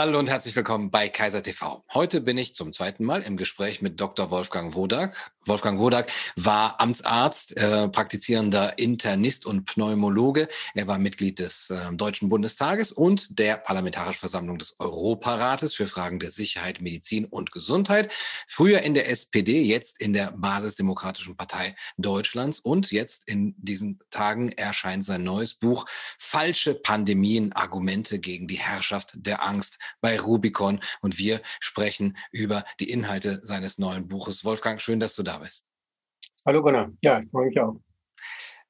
[0.00, 1.84] Hallo und herzlich willkommen bei Kaiser TV.
[1.92, 4.30] Heute bin ich zum zweiten Mal im Gespräch mit Dr.
[4.30, 5.30] Wolfgang Wodak.
[5.44, 10.48] Wolfgang Wodak war Amtsarzt, äh, praktizierender Internist und Pneumologe.
[10.74, 16.18] Er war Mitglied des äh, Deutschen Bundestages und der Parlamentarischen Versammlung des Europarates für Fragen
[16.18, 18.10] der Sicherheit, Medizin und Gesundheit.
[18.48, 24.50] Früher in der SPD, jetzt in der Basisdemokratischen Partei Deutschlands und jetzt in diesen Tagen
[24.52, 25.84] erscheint sein neues Buch
[26.18, 32.90] Falsche Pandemien, Argumente gegen die Herrschaft der Angst bei Rubicon und wir sprechen über die
[32.90, 34.44] Inhalte seines neuen Buches.
[34.44, 35.64] Wolfgang, schön, dass du da bist.
[36.46, 37.80] Hallo Gunnar, ja, ich freue mich auch.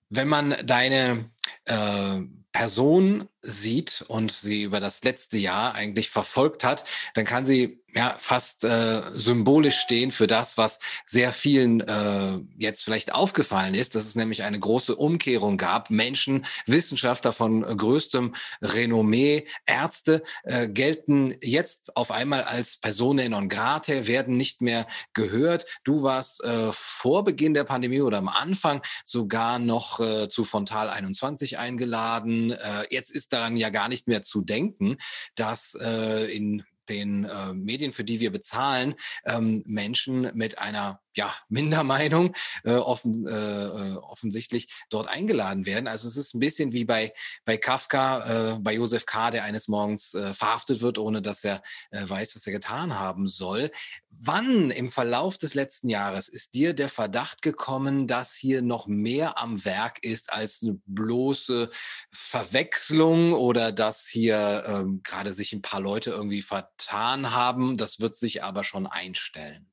[0.09, 1.31] Wenn man deine
[1.67, 2.21] äh,
[2.53, 8.15] Person sieht und sie über das letzte Jahr eigentlich verfolgt hat, dann kann sie ja
[8.19, 14.07] fast äh, symbolisch stehen für das, was sehr vielen äh, jetzt vielleicht aufgefallen ist, dass
[14.07, 15.91] es nämlich eine große Umkehrung gab.
[15.91, 24.07] Menschen, Wissenschaftler von größtem Renommee, Ärzte äh, gelten jetzt auf einmal als Personen non grate,
[24.07, 25.67] werden nicht mehr gehört.
[25.83, 30.91] Du warst äh, vor Beginn der Pandemie oder am Anfang sogar noch äh, zu Frontal
[30.91, 32.53] 21 eingeladen.
[32.53, 32.57] Äh,
[32.91, 34.97] jetzt ist daran ja gar nicht mehr zu denken,
[35.35, 41.35] dass äh, in den äh, Medien, für die wir bezahlen, ähm, Menschen mit einer ja,
[41.49, 45.89] Mindermeinung äh, offen, äh, äh, offensichtlich dort eingeladen werden.
[45.89, 47.13] Also es ist ein bisschen wie bei,
[47.45, 51.63] bei Kafka, äh, bei Josef K., der eines Morgens äh, verhaftet wird, ohne dass er
[51.91, 53.71] äh, weiß, was er getan haben soll.
[54.11, 59.39] Wann im Verlauf des letzten Jahres ist dir der Verdacht gekommen, dass hier noch mehr
[59.39, 61.71] am Werk ist als eine bloße
[62.13, 67.77] Verwechslung oder dass hier ähm, gerade sich ein paar Leute irgendwie vertan haben?
[67.77, 69.70] Das wird sich aber schon einstellen.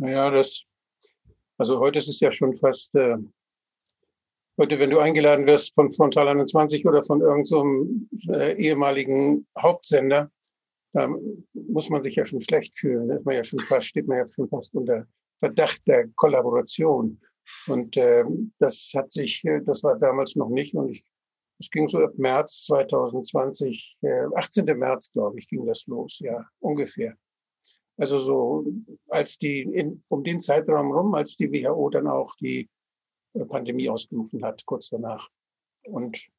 [0.00, 0.62] Naja, das,
[1.58, 3.18] also heute ist es ja schon fast, äh,
[4.58, 10.30] heute, wenn du eingeladen wirst von Frontal 21 oder von irgendeinem so äh, ehemaligen Hauptsender,
[10.94, 11.06] da
[11.52, 13.08] muss man sich ja schon schlecht fühlen.
[13.08, 15.06] Da ist man ja schon fast, steht man ja schon fast unter
[15.38, 17.20] Verdacht der Kollaboration.
[17.66, 18.24] Und äh,
[18.58, 20.74] das hat sich, äh, das war damals noch nicht.
[20.74, 21.04] Und ich,
[21.58, 24.64] es ging so ab März 2020, äh, 18.
[24.78, 27.18] März, glaube ich, ging das los, ja, ungefähr.
[28.00, 28.64] Also so
[29.08, 32.66] als die in, um den Zeitraum rum, als die WHO dann auch die
[33.34, 35.28] äh, Pandemie ausgerufen hat, kurz danach.
[35.82, 36.30] Und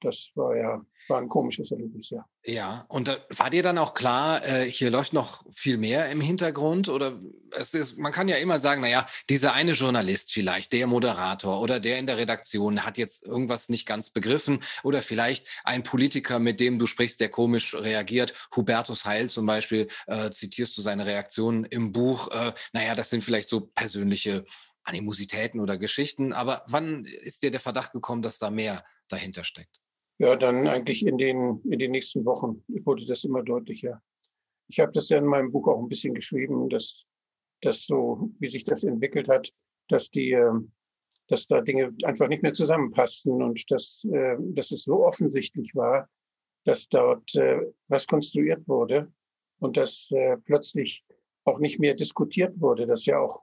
[0.00, 2.24] das war ja war ein komisches Erlebnis, ja.
[2.46, 6.22] Ja, und da war dir dann auch klar, äh, hier läuft noch viel mehr im
[6.22, 6.88] Hintergrund?
[6.88, 11.80] Oder ist, man kann ja immer sagen, naja, dieser eine Journalist vielleicht, der Moderator oder
[11.80, 16.60] der in der Redaktion hat jetzt irgendwas nicht ganz begriffen oder vielleicht ein Politiker, mit
[16.60, 18.32] dem du sprichst, der komisch reagiert.
[18.56, 22.28] Hubertus Heil zum Beispiel, äh, zitierst du seine Reaktionen im Buch.
[22.28, 24.46] Äh, naja, das sind vielleicht so persönliche
[24.84, 26.32] Animositäten oder Geschichten.
[26.32, 29.80] Aber wann ist dir der Verdacht gekommen, dass da mehr dahinter steckt?
[30.20, 34.02] Ja, dann eigentlich in den, in den nächsten Wochen wurde das immer deutlicher.
[34.68, 37.04] Ich habe das ja in meinem Buch auch ein bisschen geschrieben, dass,
[37.62, 39.50] dass so, wie sich das entwickelt hat,
[39.88, 40.72] dass die, ähm,
[41.28, 46.06] dass da Dinge einfach nicht mehr zusammenpassten und dass, äh, dass es so offensichtlich war,
[46.66, 49.10] dass dort äh, was konstruiert wurde
[49.58, 51.02] und dass äh, plötzlich
[51.44, 53.42] auch nicht mehr diskutiert wurde, dass ja auch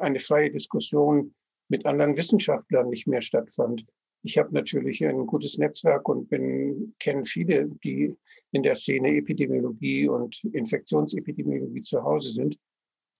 [0.00, 1.36] eine freie Diskussion
[1.68, 3.86] mit anderen Wissenschaftlern nicht mehr stattfand.
[4.22, 8.16] Ich habe natürlich ein gutes Netzwerk und kenne viele, die
[8.52, 12.58] in der Szene Epidemiologie und Infektionsepidemiologie zu Hause sind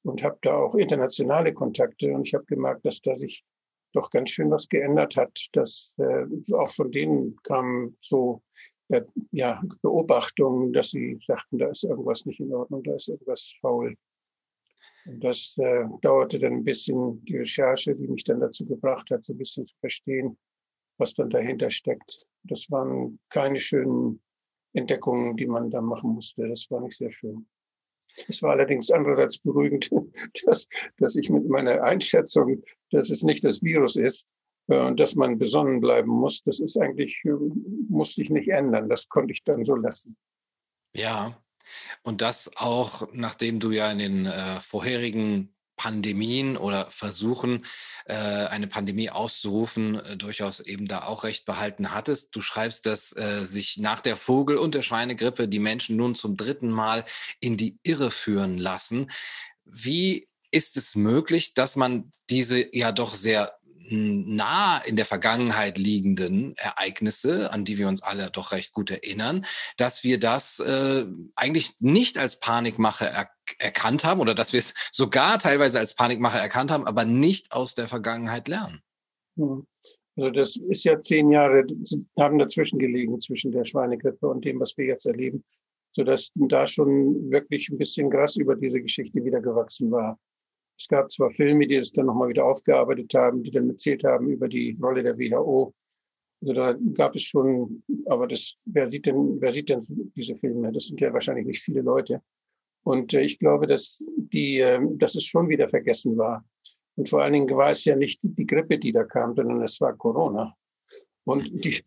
[0.02, 3.44] und habe da auch internationale Kontakte und ich habe gemerkt, dass da sich
[3.92, 8.42] doch ganz schön was geändert hat, dass äh, auch von denen kamen so
[8.88, 9.02] äh,
[9.32, 13.96] ja, Beobachtungen, dass sie sagten, da ist irgendwas nicht in Ordnung, da ist irgendwas faul.
[15.06, 19.24] Und das äh, dauerte dann ein bisschen die Recherche, die mich dann dazu gebracht hat,
[19.24, 20.36] so ein bisschen zu verstehen,
[20.98, 22.26] was dann dahinter steckt.
[22.44, 24.22] Das waren keine schönen
[24.72, 26.48] Entdeckungen, die man da machen musste.
[26.48, 27.46] Das war nicht sehr schön.
[28.28, 29.90] Es war allerdings andererseits beruhigend,
[30.44, 30.68] dass,
[30.98, 34.26] dass ich mit meiner Einschätzung, dass es nicht das Virus ist
[34.68, 37.32] äh, und dass man besonnen bleiben muss, das ist eigentlich, äh,
[37.88, 38.88] musste ich nicht ändern.
[38.88, 40.16] Das konnte ich dann so lassen.
[40.94, 41.42] Ja,
[42.02, 47.64] und das auch, nachdem du ja in den äh, vorherigen Pandemien oder versuchen,
[48.06, 52.34] äh, eine Pandemie auszurufen, äh, durchaus eben da auch recht behalten hattest.
[52.34, 56.36] Du schreibst, dass äh, sich nach der Vogel- und der Schweinegrippe die Menschen nun zum
[56.36, 57.04] dritten Mal
[57.40, 59.10] in die Irre führen lassen.
[59.64, 63.52] Wie ist es möglich, dass man diese ja doch sehr
[63.88, 69.46] nah in der Vergangenheit liegenden Ereignisse, an die wir uns alle doch recht gut erinnern,
[69.76, 71.04] dass wir das äh,
[71.36, 76.38] eigentlich nicht als Panikmache er erkannt haben oder dass wir es sogar teilweise als Panikmache
[76.38, 78.80] erkannt haben, aber nicht aus der Vergangenheit lernen.
[79.36, 79.66] Hm.
[80.16, 81.66] Also das ist ja zehn Jahre,
[82.18, 85.44] haben dazwischen gelegen, zwischen der Schweinegrippe und dem, was wir jetzt erleben.
[85.92, 90.18] sodass da schon wirklich ein bisschen Gras über diese Geschichte wieder gewachsen war.
[90.78, 94.28] Es gab zwar Filme, die es dann nochmal wieder aufgearbeitet haben, die dann erzählt haben
[94.28, 95.72] über die Rolle der WHO.
[96.42, 99.80] Also da gab es schon, aber das, wer sieht denn, wer sieht denn
[100.14, 100.70] diese Filme?
[100.70, 102.20] Das sind ja wahrscheinlich nicht viele Leute.
[102.86, 106.44] Und äh, ich glaube, dass die, äh, dass es schon wieder vergessen war.
[106.94, 109.80] Und vor allen Dingen war es ja nicht die Grippe, die da kam, sondern es
[109.80, 110.54] war Corona.
[111.24, 111.82] Und die,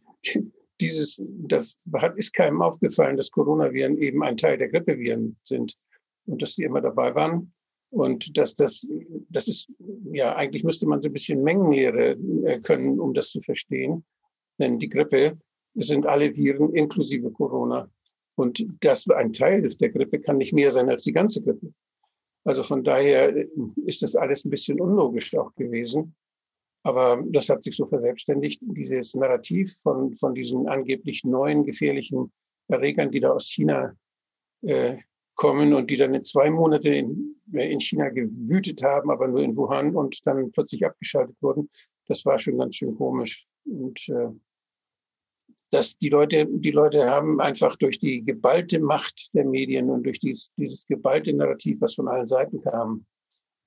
[0.82, 5.78] dieses, das hat, ist keinem aufgefallen, dass Coronaviren eben ein Teil der Grippeviren sind
[6.26, 7.54] und dass die immer dabei waren.
[7.92, 8.86] Und dass das,
[9.30, 9.72] das ist,
[10.12, 14.04] ja, eigentlich müsste man so ein bisschen Mengenlehre äh, können, um das zu verstehen.
[14.60, 15.40] Denn die Grippe
[15.76, 17.90] sind alle Viren inklusive Corona.
[18.40, 21.74] Und das ein Teil der Grippe kann nicht mehr sein als die ganze Grippe.
[22.46, 23.36] Also von daher
[23.86, 26.16] ist das alles ein bisschen unlogisch auch gewesen.
[26.84, 32.32] Aber das hat sich so verselbstständigt, dieses Narrativ von, von diesen angeblich neuen gefährlichen
[32.70, 33.94] Erregern, die da aus China
[34.62, 34.96] äh,
[35.36, 39.42] kommen und die dann in zwei Monate in, äh, in China gewütet haben, aber nur
[39.42, 41.70] in Wuhan und dann plötzlich abgeschaltet wurden.
[42.08, 43.46] Das war schon ganz schön komisch.
[43.66, 44.30] Und äh,
[45.72, 50.20] dass die Leute, die Leute haben einfach durch die geballte Macht der Medien und durch
[50.20, 53.06] dieses, dieses geballte Narrativ, was von allen Seiten kam,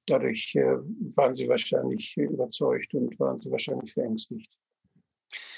[0.06, 0.78] dadurch äh,
[1.16, 4.52] waren sie wahrscheinlich überzeugt und waren sie wahrscheinlich verängstigt.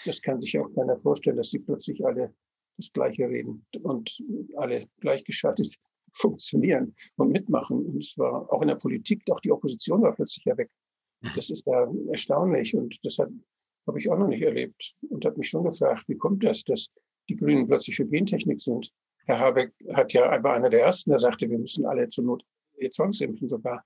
[0.05, 2.35] Das kann sich auch keiner vorstellen, dass sie plötzlich alle
[2.77, 4.23] das Gleiche reden und
[4.57, 5.77] alle gleichgeschaltet
[6.13, 7.87] funktionieren und mitmachen.
[7.87, 10.71] Und es war auch in der Politik, auch die Opposition war plötzlich ja weg.
[11.35, 13.31] Das ist ja erstaunlich und das hat,
[13.87, 16.91] habe ich auch noch nicht erlebt und habe mich schon gefragt, wie kommt das, dass
[17.29, 18.93] die Grünen plötzlich für Gentechnik sind?
[19.27, 22.45] Herr Habeck hat ja war einer der ersten, der sagte, wir müssen alle zur Not
[22.91, 23.85] zwangsimpfen sogar.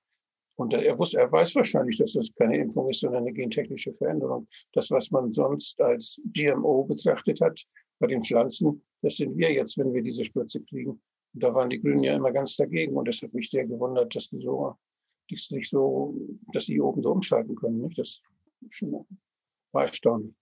[0.56, 4.49] Und er wusste, er weiß wahrscheinlich, dass das keine Impfung ist, sondern eine gentechnische Veränderung.
[4.73, 7.62] Das, was man sonst als GMO betrachtet hat
[8.01, 11.01] bei den Pflanzen, das sind wir jetzt, wenn wir diese Spritze kriegen.
[11.35, 12.97] Und da waren die Grünen ja immer ganz dagegen.
[12.97, 14.75] Und das hat mich sehr gewundert, dass die so,
[15.31, 16.17] die sich so,
[16.53, 17.83] dass die oben so umschalten können.
[17.83, 17.99] Nicht?
[17.99, 18.21] Das
[18.71, 19.06] schon
[19.73, 20.35] war erstaunlich.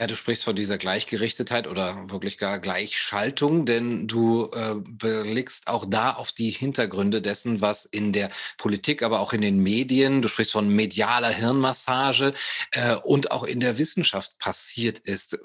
[0.00, 5.84] Ja, du sprichst von dieser Gleichgerichtetheit oder wirklich gar Gleichschaltung, denn du äh, blickst auch
[5.86, 10.28] da auf die Hintergründe dessen, was in der Politik, aber auch in den Medien, du
[10.28, 12.32] sprichst von medialer Hirnmassage
[12.72, 15.38] äh, und auch in der Wissenschaft passiert ist.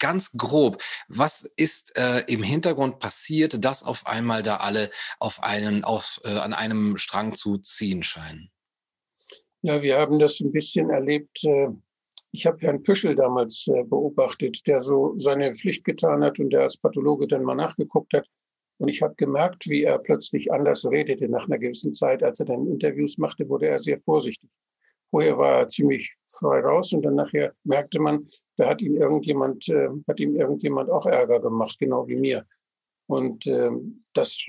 [0.00, 4.90] Ganz grob, was ist äh, im Hintergrund passiert, dass auf einmal da alle
[5.20, 8.50] auf einen, auf, äh, an einem Strang zu ziehen scheinen?
[9.60, 11.68] Ja, wir haben das ein bisschen erlebt äh,
[12.32, 16.62] ich habe Herrn Püschel damals äh, beobachtet, der so seine Pflicht getan hat und der
[16.62, 18.26] als Pathologe dann mal nachgeguckt hat.
[18.78, 22.22] Und ich habe gemerkt, wie er plötzlich anders redete nach einer gewissen Zeit.
[22.22, 24.50] Als er dann Interviews machte, wurde er sehr vorsichtig.
[25.10, 28.26] Vorher war er ziemlich frei raus und dann nachher merkte man,
[28.56, 32.46] da hat ihm irgendjemand, äh, hat ihm irgendjemand auch Ärger gemacht, genau wie mir.
[33.08, 33.70] Und äh,
[34.14, 34.42] das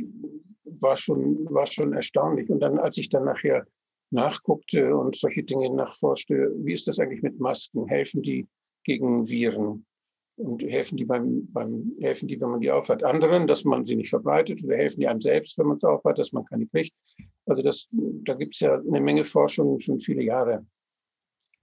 [0.63, 2.49] war schon, war schon erstaunlich.
[2.49, 3.67] Und dann, als ich dann nachher
[4.13, 6.53] nachguckte und solche Dinge nachforschte.
[6.57, 7.87] Wie ist das eigentlich mit Masken?
[7.87, 8.47] Helfen die
[8.83, 9.85] gegen Viren?
[10.35, 13.95] Und helfen die beim, beim helfen die, wenn man die aufhat, anderen, dass man sie
[13.95, 16.93] nicht verbreitet oder helfen die einem selbst, wenn man es aufhat, dass man keine kriegt?
[17.45, 20.65] Also das, da gibt es ja eine Menge Forschung schon viele Jahre.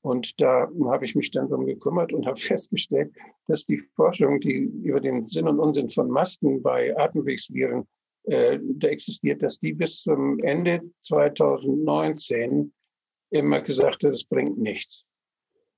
[0.02, 3.12] Und da habe ich mich dann darum gekümmert und habe festgestellt,
[3.48, 7.88] dass die Forschung, die über den Sinn und Unsinn von Masken bei Atemwegsviren
[8.24, 12.72] da existiert, dass die bis zum Ende 2019
[13.30, 15.04] immer gesagt hat, es bringt nichts.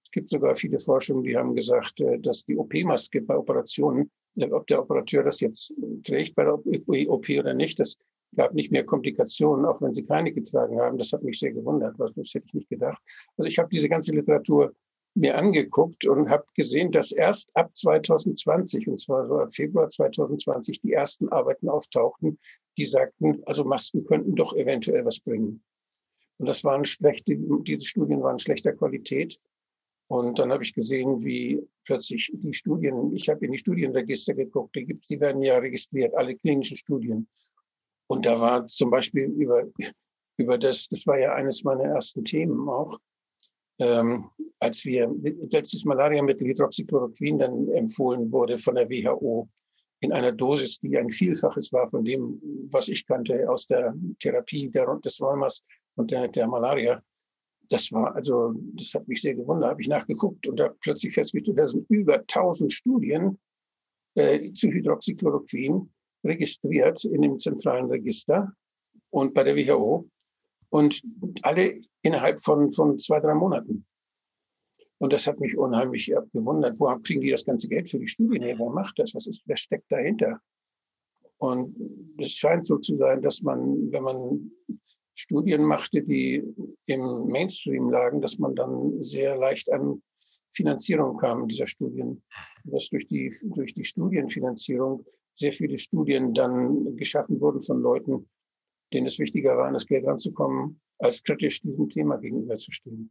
[0.05, 4.51] Es gibt sogar viele Forschungen, die haben gesagt, äh, dass die OP-Maske bei Operationen, äh,
[4.51, 5.73] ob der Operateur das jetzt
[6.05, 7.97] trägt bei der OP oder nicht, das
[8.35, 10.99] gab nicht mehr Komplikationen, auch wenn sie keine getragen haben.
[10.99, 13.01] Das hat mich sehr gewundert, das hätte ich nicht gedacht.
[13.37, 14.75] Also ich habe diese ganze Literatur
[15.15, 20.81] mir angeguckt und habe gesehen, dass erst ab 2020, und zwar so ab Februar 2020,
[20.81, 22.39] die ersten Arbeiten auftauchten,
[22.79, 25.63] die sagten, also Masken könnten doch eventuell was bringen.
[26.39, 29.39] Und das waren schlechte, diese Studien waren schlechter Qualität.
[30.09, 34.75] Und dann habe ich gesehen, wie plötzlich die Studien, ich habe in die Studienregister geguckt,
[34.75, 37.29] die, gibt's, die werden ja registriert, alle klinischen Studien.
[38.09, 39.65] Und da war zum Beispiel über,
[40.37, 42.99] über das, das war ja eines meiner ersten Themen auch,
[43.79, 45.13] ähm, als wir
[45.51, 49.49] letztes Malariamittel Hydroxychloroquin dann empfohlen wurde von der WHO
[50.01, 54.69] in einer Dosis, die ein Vielfaches war von dem, was ich kannte aus der Therapie
[54.69, 55.63] der, des Rheumas
[55.95, 57.03] und der, der Malaria.
[57.69, 59.71] Das war also, das hat mich sehr gewundert.
[59.71, 63.39] Habe ich nachgeguckt und da plötzlich festgestellt, da sind über 1000 Studien
[64.15, 65.89] äh, zu Hydroxychloroquin
[66.25, 68.53] registriert in dem zentralen Register
[69.11, 70.09] und bei der WHO
[70.73, 71.03] und
[71.43, 73.85] alle innerhalb von, von zwei, drei Monaten.
[74.99, 76.81] Und das hat mich unheimlich gewundert.
[76.81, 78.59] Woher kriegen die das ganze Geld für die Studien her?
[78.59, 79.15] Wer macht das?
[79.15, 80.41] Was ist, wer steckt dahinter?
[81.37, 81.77] Und
[82.19, 84.51] es scheint so zu sein, dass man, wenn man
[85.15, 86.43] Studien machte, die
[86.87, 90.03] im Mainstream lagen, dass man dann sehr leicht an
[90.55, 92.23] Finanzierung kam dieser Studien.
[92.65, 98.29] Dass durch die, durch die Studienfinanzierung sehr viele Studien dann geschaffen wurden von Leuten,
[98.95, 103.11] denen es wichtiger war, an das Geld ranzukommen, als kritisch diesem Thema gegenüberzustehen.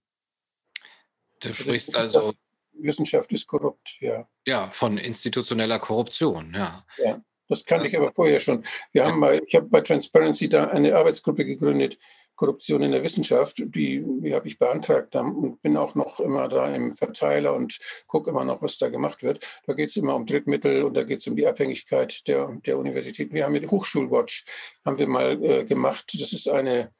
[1.39, 2.33] Du also sprichst also.
[2.73, 4.27] Wissenschaft ist korrupt, ja.
[4.47, 6.83] Ja, von institutioneller Korruption, ja.
[6.97, 8.63] Ja, das kannte ich aber vorher schon.
[8.91, 11.99] Wir haben mal, ich habe bei Transparency da eine Arbeitsgruppe gegründet,
[12.35, 16.73] Korruption in der Wissenschaft, die, die habe ich beantragt und bin auch noch immer da
[16.73, 19.61] im Verteiler und gucke immer noch, was da gemacht wird.
[19.65, 22.77] Da geht es immer um Drittmittel und da geht es um die Abhängigkeit der, der
[22.77, 23.33] Universitäten.
[23.33, 24.45] Wir haben mit Hochschulwatch
[24.85, 26.11] haben wir mal äh, gemacht.
[26.19, 26.91] Das ist eine,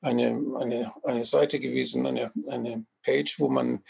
[0.00, 3.82] eine, eine, eine Seite gewesen, eine, eine Page, wo man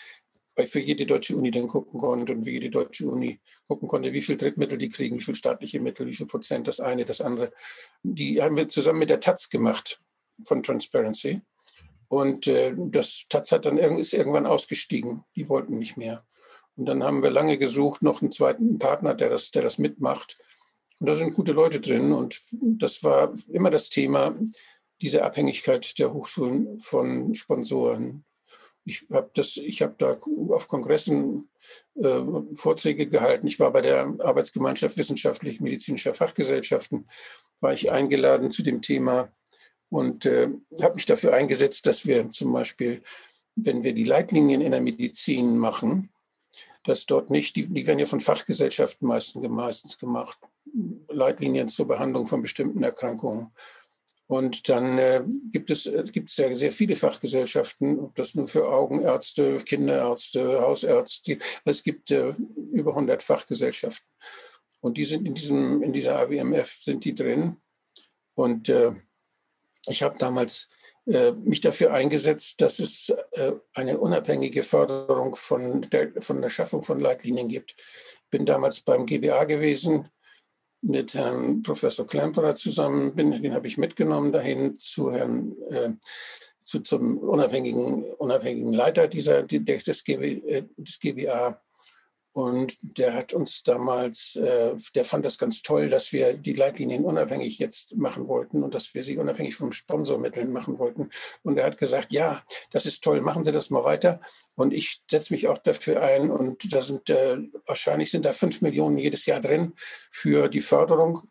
[0.67, 4.23] für jede deutsche Uni dann gucken konnte und wie jede deutsche Uni gucken konnte, wie
[4.23, 7.53] viel Drittmittel die kriegen, wie viel staatliche Mittel, wie viel Prozent das eine, das andere.
[8.03, 10.01] Die haben wir zusammen mit der Taz gemacht
[10.45, 11.41] von Transparency.
[12.09, 15.25] Und äh, das Taz hat dann ist irgendwann ausgestiegen.
[15.37, 16.25] Die wollten nicht mehr.
[16.77, 20.39] Und dann haben wir lange gesucht, noch einen zweiten Partner, der das, der das mitmacht.
[21.01, 22.13] Und da sind gute Leute drin.
[22.13, 24.37] Und das war immer das Thema,
[25.01, 28.25] diese Abhängigkeit der Hochschulen von Sponsoren.
[28.85, 30.19] Ich habe hab da
[30.49, 31.51] auf Kongressen
[31.97, 32.23] äh,
[32.55, 33.47] Vorträge gehalten.
[33.47, 37.07] Ich war bei der Arbeitsgemeinschaft wissenschaftlich-medizinischer Fachgesellschaften,
[37.61, 39.31] war ich eingeladen zu dem Thema
[39.91, 40.49] und äh,
[40.83, 43.03] habe mich dafür eingesetzt, dass wir zum Beispiel,
[43.57, 46.11] wenn wir die Leitlinien in der Medizin machen,
[46.85, 50.39] dass dort nicht, die, die werden ja von Fachgesellschaften meistens, meistens gemacht,
[51.09, 53.53] Leitlinien zur Behandlung von bestimmten Erkrankungen.
[54.27, 58.69] Und dann äh, gibt es äh, gibt ja sehr viele Fachgesellschaften, ob das nur für
[58.69, 62.35] Augenärzte, Kinderärzte, Hausärzte, es gibt äh,
[62.73, 64.07] über 100 Fachgesellschaften.
[64.81, 67.57] Und die sind in diesem in dieser AWMF sind die drin.
[68.35, 68.93] Und äh,
[69.87, 70.69] ich habe damals
[71.07, 76.83] äh, mich dafür eingesetzt, dass es äh, eine unabhängige Förderung von der, von der Schaffung
[76.83, 77.77] von Leitlinien gibt.
[78.31, 80.09] Bin damals beim GBA gewesen
[80.83, 85.91] mit Herrn Professor Klemperer zusammen, bin, den habe ich mitgenommen dahin zu Herrn äh,
[86.63, 91.61] zu, zum unabhängigen, unabhängigen Leiter dieser, des, GB, äh, des GBA
[92.33, 97.05] und der hat uns damals, äh, der fand das ganz toll, dass wir die Leitlinien
[97.05, 101.11] unabhängig jetzt machen wollten und dass wir sie unabhängig vom Sponsormitteln machen wollten.
[101.43, 104.21] Und er hat gesagt, ja, das ist toll, machen Sie das mal weiter.
[104.55, 106.31] Und ich setze mich auch dafür ein.
[106.31, 109.73] Und da sind äh, wahrscheinlich sind da fünf Millionen jedes Jahr drin
[110.11, 111.23] für die Förderung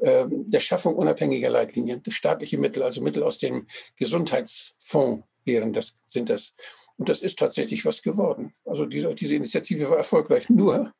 [0.00, 3.66] äh, der Schaffung unabhängiger Leitlinien, staatliche Mittel, also Mittel aus dem
[3.96, 6.54] Gesundheitsfonds wären das, sind das.
[6.96, 8.54] Und das ist tatsächlich was geworden.
[8.64, 10.48] Also diese, diese Initiative war erfolgreich.
[10.50, 10.92] Nur,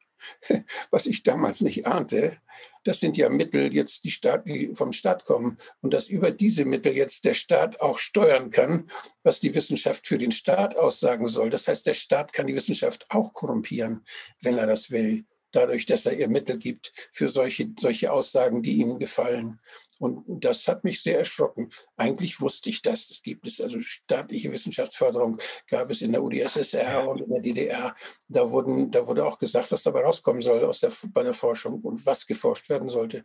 [0.90, 2.38] was ich damals nicht ahnte,
[2.84, 6.64] das sind ja Mittel jetzt, die, Staat, die vom Staat kommen und dass über diese
[6.64, 8.90] Mittel jetzt der Staat auch steuern kann,
[9.22, 11.50] was die Wissenschaft für den Staat aussagen soll.
[11.50, 14.04] Das heißt, der Staat kann die Wissenschaft auch korrumpieren,
[14.40, 18.78] wenn er das will dadurch, dass er ihr Mittel gibt für solche, solche Aussagen, die
[18.78, 19.60] ihm gefallen.
[20.02, 21.70] Und das hat mich sehr erschrocken.
[21.96, 23.08] Eigentlich wusste ich das.
[23.08, 27.94] Es gibt es also staatliche Wissenschaftsförderung gab es in der UdSSR und in der DDR.
[28.26, 31.82] Da, wurden, da wurde auch gesagt, was dabei rauskommen soll aus der, bei der Forschung
[31.82, 33.22] und was geforscht werden sollte.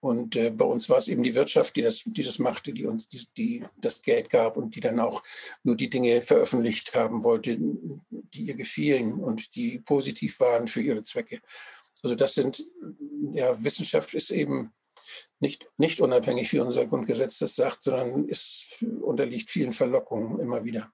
[0.00, 2.86] Und äh, bei uns war es eben die Wirtschaft, die das, die das machte, die
[2.86, 5.22] uns die, die das Geld gab und die dann auch
[5.64, 11.02] nur die Dinge veröffentlicht haben wollte, die ihr gefielen und die positiv waren für ihre
[11.02, 11.42] Zwecke.
[12.02, 12.64] Also das sind,
[13.34, 14.72] ja, Wissenschaft ist eben
[15.40, 20.90] nicht, nicht unabhängig, wie unser Grundgesetz das sagt, sondern ist, unterliegt vielen Verlockungen immer wieder.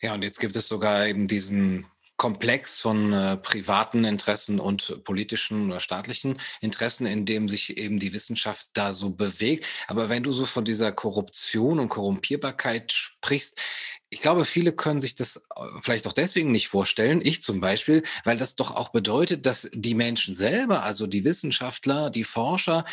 [0.00, 1.86] Ja, und jetzt gibt es sogar eben diesen
[2.20, 8.12] Komplex von äh, privaten Interessen und politischen oder staatlichen Interessen, in dem sich eben die
[8.12, 9.66] Wissenschaft da so bewegt.
[9.88, 13.58] Aber wenn du so von dieser Korruption und Korrumpierbarkeit sprichst,
[14.10, 17.20] ich glaube, viele können sich das äh, vielleicht auch deswegen nicht vorstellen.
[17.24, 22.10] Ich zum Beispiel, weil das doch auch bedeutet, dass die Menschen selber, also die Wissenschaftler,
[22.10, 22.84] die Forscher,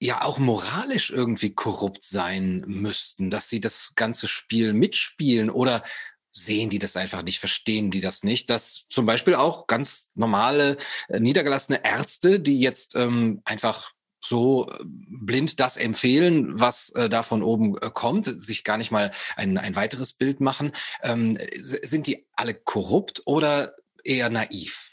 [0.00, 5.82] ja auch moralisch irgendwie korrupt sein müssten, dass sie das ganze Spiel mitspielen oder
[6.30, 10.76] sehen die das einfach nicht, verstehen die das nicht, dass zum Beispiel auch ganz normale,
[11.08, 13.93] äh, niedergelassene Ärzte, die jetzt ähm, einfach
[14.24, 18.90] so äh, blind das empfehlen, was äh, da von oben äh, kommt, sich gar nicht
[18.90, 20.72] mal ein, ein weiteres Bild machen.
[21.02, 24.90] Ähm, sind die alle korrupt oder eher naiv?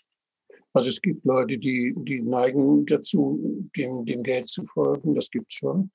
[0.74, 5.52] Also es gibt Leute, die, die neigen dazu, dem, dem Geld zu folgen, das gibt
[5.52, 5.92] es schon.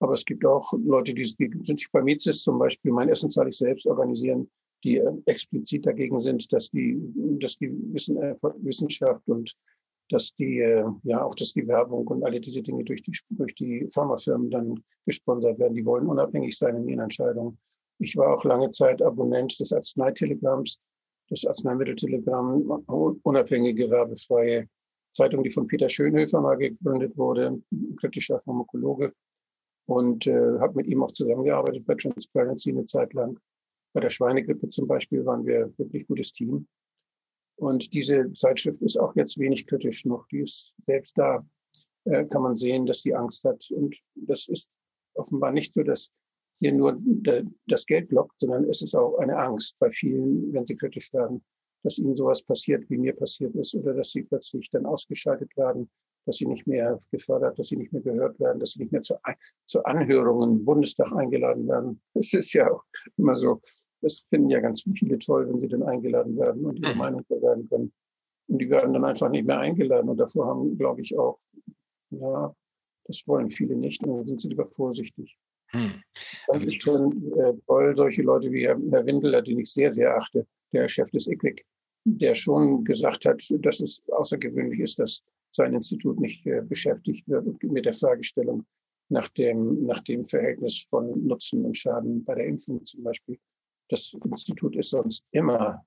[0.00, 3.30] Aber es gibt auch Leute, die, die sind sich bei Mizis zum Beispiel, mein Essen
[3.30, 4.48] zahle ich selbst, organisieren,
[4.84, 6.98] die äh, explizit dagegen sind, dass die,
[7.40, 9.54] dass die äh, Wissenschaft und
[10.08, 13.54] dass die, äh, ja, auch dass die Werbung und alle diese Dinge durch die, durch
[13.54, 15.74] die Pharmafirmen dann gesponsert werden.
[15.74, 17.58] Die wollen unabhängig sein in ihren Entscheidungen.
[17.98, 20.80] Ich war auch lange Zeit Abonnent des Arzneitelegramms,
[21.30, 22.84] das Arzneimitteltelegramm,
[23.22, 24.68] unabhängige, werbefreie
[25.12, 27.60] Zeitung, die von Peter Schönhöfer mal gegründet wurde,
[27.96, 29.12] kritischer Pharmakologe.
[29.86, 33.38] Und äh, habe mit ihm auch zusammengearbeitet bei Transparency eine Zeit lang.
[33.94, 36.66] Bei der Schweinegrippe zum Beispiel waren wir wirklich gutes Team.
[37.58, 40.26] Und diese Zeitschrift ist auch jetzt wenig kritisch noch.
[40.28, 41.44] Die ist selbst da,
[42.04, 43.68] äh, kann man sehen, dass die Angst hat.
[43.70, 44.70] Und das ist
[45.14, 46.10] offenbar nicht so, dass
[46.54, 47.00] hier nur
[47.66, 51.44] das Geld blockt, sondern es ist auch eine Angst bei vielen, wenn sie kritisch werden,
[51.82, 55.90] dass ihnen sowas passiert, wie mir passiert ist, oder dass sie plötzlich dann ausgeschaltet werden,
[56.26, 59.02] dass sie nicht mehr gefördert, dass sie nicht mehr gehört werden, dass sie nicht mehr
[59.02, 59.16] zu,
[59.66, 62.00] zu Anhörungen im Bundestag eingeladen werden.
[62.14, 62.84] Es ist ja auch
[63.16, 63.60] immer so,
[64.00, 66.98] das finden ja ganz viele toll, wenn sie dann eingeladen werden und ihre mhm.
[66.98, 67.92] Meinung sagen können.
[68.48, 70.08] Und die werden dann einfach nicht mehr eingeladen.
[70.08, 71.36] Und davor haben, glaube ich, auch,
[72.10, 72.54] ja,
[73.04, 74.02] das wollen viele nicht.
[74.04, 75.36] Und dann sind sie lieber vorsichtig.
[75.70, 76.02] Hm.
[76.46, 80.16] Das ist schon äh, toll, solche Leute wie Herr, Herr Windeler, den ich sehr, sehr
[80.16, 81.64] achte, der Chef des ICWIC,
[82.04, 87.62] der schon gesagt hat, dass es außergewöhnlich ist, dass sein Institut nicht äh, beschäftigt wird
[87.62, 88.64] mit der Fragestellung
[89.10, 93.38] nach dem, nach dem Verhältnis von Nutzen und Schaden bei der Impfung zum Beispiel.
[93.88, 95.84] Das Institut ist sonst immer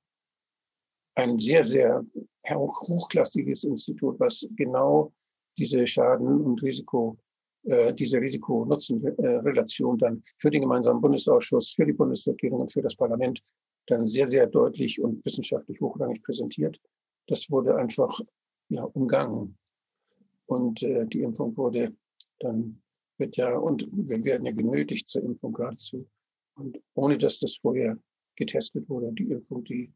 [1.15, 2.05] ein sehr, sehr
[2.49, 5.13] hochklassiges Institut, was genau
[5.57, 7.17] diese Schaden- und Risiko,
[7.63, 13.41] äh, diese Risiko-Nutzen-Relation dann für den gemeinsamen Bundesausschuss, für die Bundesregierung und für das Parlament
[13.87, 16.79] dann sehr, sehr deutlich und wissenschaftlich hochrangig präsentiert.
[17.27, 18.19] Das wurde einfach
[18.69, 19.57] ja, umgangen.
[20.45, 21.95] Und äh, die Impfung wurde
[22.39, 22.81] dann,
[23.17, 26.07] wird ja, und wir werden ja genötigt zur Impfung geradezu.
[26.61, 27.97] Und ohne dass das vorher
[28.35, 29.91] getestet wurde, die Impfung, die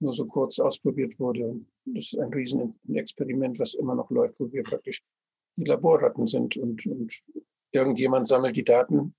[0.00, 1.60] nur so kurz ausprobiert wurde.
[1.84, 5.02] Das ist ein Riesenexperiment, was immer noch läuft, wo wir praktisch
[5.56, 7.22] die Laborratten sind und, und
[7.70, 9.14] irgendjemand sammelt die Daten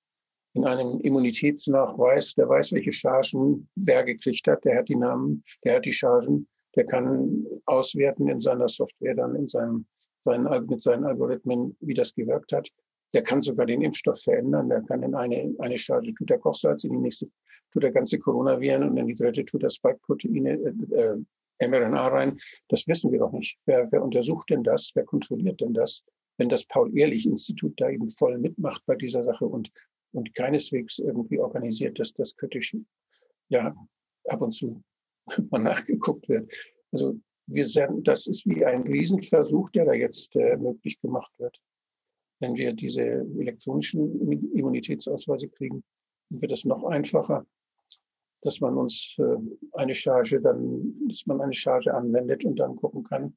[0.56, 5.78] in einem Immunitätsnachweis, der weiß, welche Chargen wer gekriegt hat, der hat die Namen, der
[5.78, 9.88] hat die Chargen, der kann auswerten in seiner Software, dann in seinem,
[10.24, 12.70] seinen, mit seinen Algorithmen, wie das gewirkt hat.
[13.14, 14.70] Der kann sogar den Impfstoff verändern.
[14.70, 17.30] Der kann in eine, eine Charge tut er Kochsalz, in die nächste
[17.72, 22.38] tut er ganze Coronaviren und in die dritte tut er Spike-Proteine, äh, äh, mRNA rein.
[22.70, 23.58] Das wissen wir doch nicht.
[23.66, 24.92] Wer, wer untersucht denn das?
[24.94, 26.04] Wer kontrolliert denn das?
[26.38, 29.72] Wenn das Paul-Ehrlich-Institut da eben voll mitmacht bei dieser Sache und,
[30.12, 32.76] und keineswegs irgendwie organisiert, dass das kritisch,
[33.50, 33.76] ja,
[34.26, 34.84] ab und zu
[35.52, 36.52] mal nachgeguckt wird.
[36.92, 41.60] Also wir sagen, das ist wie ein Riesenversuch, der da jetzt äh, möglich gemacht wird
[42.44, 45.82] wenn wir diese elektronischen Immunitätsausweise kriegen,
[46.30, 47.46] wird es noch einfacher,
[48.42, 49.38] dass man uns äh,
[49.72, 53.34] eine Charge dann, dass man eine Charge anwendet und dann gucken kann,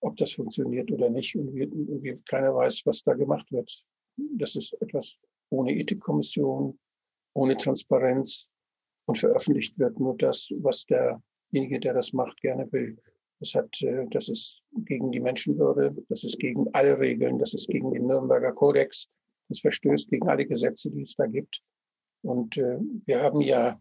[0.00, 1.34] ob das funktioniert oder nicht.
[1.34, 3.84] Und wie, keiner weiß, was da gemacht wird.
[4.16, 5.18] Das ist etwas
[5.50, 6.78] ohne Ethikkommission,
[7.34, 8.46] ohne Transparenz
[9.06, 12.96] und veröffentlicht wird nur das, was derjenige, der das macht, gerne will.
[13.40, 17.68] Das, hat, äh, das ist gegen die Menschenwürde, das ist gegen alle Regeln, das ist
[17.68, 19.08] gegen den Nürnberger Kodex,
[19.48, 21.62] das verstößt gegen alle Gesetze, die es da gibt.
[22.22, 23.80] Und äh, wir haben ja,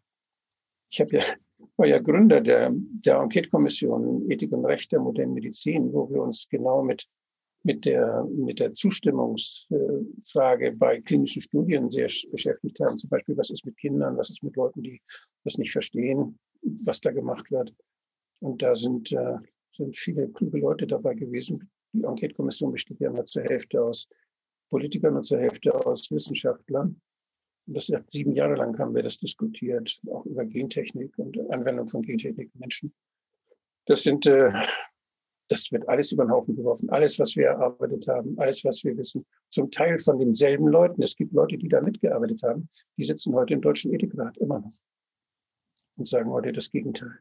[0.92, 1.24] ich habe ja,
[1.78, 6.48] war ja Gründer der, der Enquete-Kommission Ethik und Recht der modernen Medizin, wo wir uns
[6.50, 7.06] genau mit,
[7.64, 12.98] mit, der, mit der Zustimmungsfrage bei klinischen Studien sehr beschäftigt haben.
[12.98, 15.02] Zum Beispiel, was ist mit Kindern, was ist mit Leuten, die
[15.44, 17.74] das nicht verstehen, was da gemacht wird.
[18.40, 19.38] Und da sind, äh,
[19.76, 21.70] sind viele kluge Leute dabei gewesen.
[21.94, 24.08] Die Enquete-Kommission besteht ja immer zur Hälfte aus
[24.70, 27.02] Politikern und zur Hälfte aus Wissenschaftlern.
[27.68, 32.02] Und das sieben Jahre lang haben wir das diskutiert, auch über Gentechnik und Anwendung von
[32.02, 32.94] Gentechnik Menschen.
[33.86, 34.52] Das sind, äh,
[35.50, 36.90] das wird alles über den Haufen geworfen.
[36.90, 39.26] Alles, was wir erarbeitet haben, alles, was wir wissen.
[39.50, 41.02] Zum Teil von denselben Leuten.
[41.02, 42.70] Es gibt Leute, die da mitgearbeitet haben.
[42.98, 44.74] Die sitzen heute im Deutschen Ethikrat immer noch
[45.98, 47.20] und sagen heute das Gegenteil.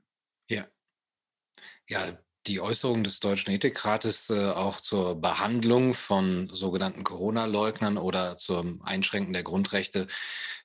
[1.88, 2.18] Ja.
[2.46, 9.34] Die Äußerung des Deutschen Ethikrates äh, auch zur Behandlung von sogenannten Corona-Leugnern oder zum Einschränken
[9.34, 10.06] der Grundrechte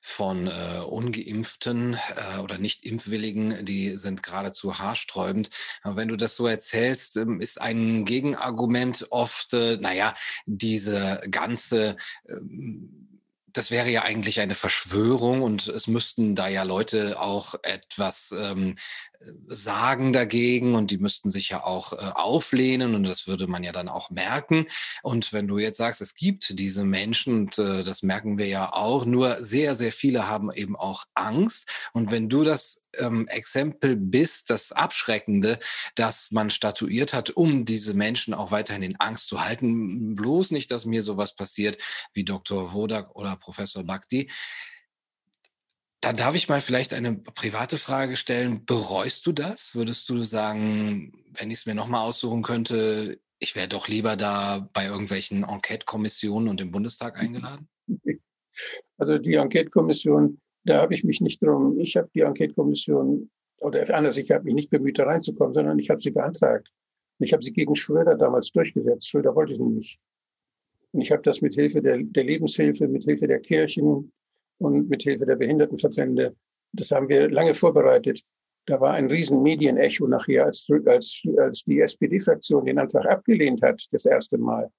[0.00, 5.50] von äh, ungeimpften äh, oder nicht impfwilligen, die sind geradezu haarsträubend.
[5.82, 10.14] Aber wenn du das so erzählst, ähm, ist ein Gegenargument oft, äh, naja,
[10.46, 11.96] diese ganze
[12.30, 13.14] ähm,
[13.54, 18.74] das wäre ja eigentlich eine Verschwörung und es müssten da ja Leute auch etwas ähm,
[19.46, 23.72] sagen dagegen und die müssten sich ja auch äh, auflehnen und das würde man ja
[23.72, 24.66] dann auch merken.
[25.02, 28.72] Und wenn du jetzt sagst, es gibt diese Menschen und äh, das merken wir ja
[28.72, 31.90] auch, nur sehr, sehr viele haben eben auch Angst.
[31.92, 35.58] Und wenn du das ähm, Exempel bist, das Abschreckende,
[35.94, 40.70] das man statuiert hat, um diese Menschen auch weiterhin in Angst zu halten, bloß nicht,
[40.70, 41.80] dass mir sowas passiert
[42.12, 42.72] wie Dr.
[42.72, 44.28] Wodak oder Professor Bhakti,
[46.04, 48.64] dann darf ich mal vielleicht eine private Frage stellen.
[48.66, 49.74] Bereust du das?
[49.74, 54.68] Würdest du sagen, wenn ich es mir nochmal aussuchen könnte, ich wäre doch lieber da
[54.72, 57.68] bei irgendwelchen Enquete-Kommissionen und im Bundestag eingeladen?
[58.96, 64.16] Also die Enquete-Kommission, da habe ich mich nicht drum, ich habe die Enquete-Kommission, oder anders,
[64.16, 66.70] ich habe mich nicht bemüht, da reinzukommen, sondern ich habe sie beantragt.
[67.18, 69.08] Ich habe sie gegen Schröder damals durchgesetzt.
[69.08, 69.98] Schröder wollte sie nicht.
[70.92, 74.12] Und ich habe das mit Hilfe der, der Lebenshilfe, mit Hilfe der Kirchen,
[74.58, 76.34] und mit Hilfe der Behindertenverbände.
[76.72, 78.22] Das haben wir lange vorbereitet.
[78.66, 83.84] Da war ein riesen Medienecho nachher, als, als, als die SPD-Fraktion den Antrag abgelehnt hat,
[83.92, 84.70] das erste Mal,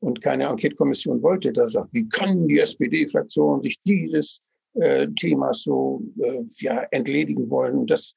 [0.00, 1.52] und keine Enquete-Kommission wollte.
[1.52, 4.42] Da sagt, wie kann die SPD-Fraktion sich dieses
[4.74, 7.86] äh, Themas so äh, ja, entledigen wollen?
[7.86, 8.14] Das,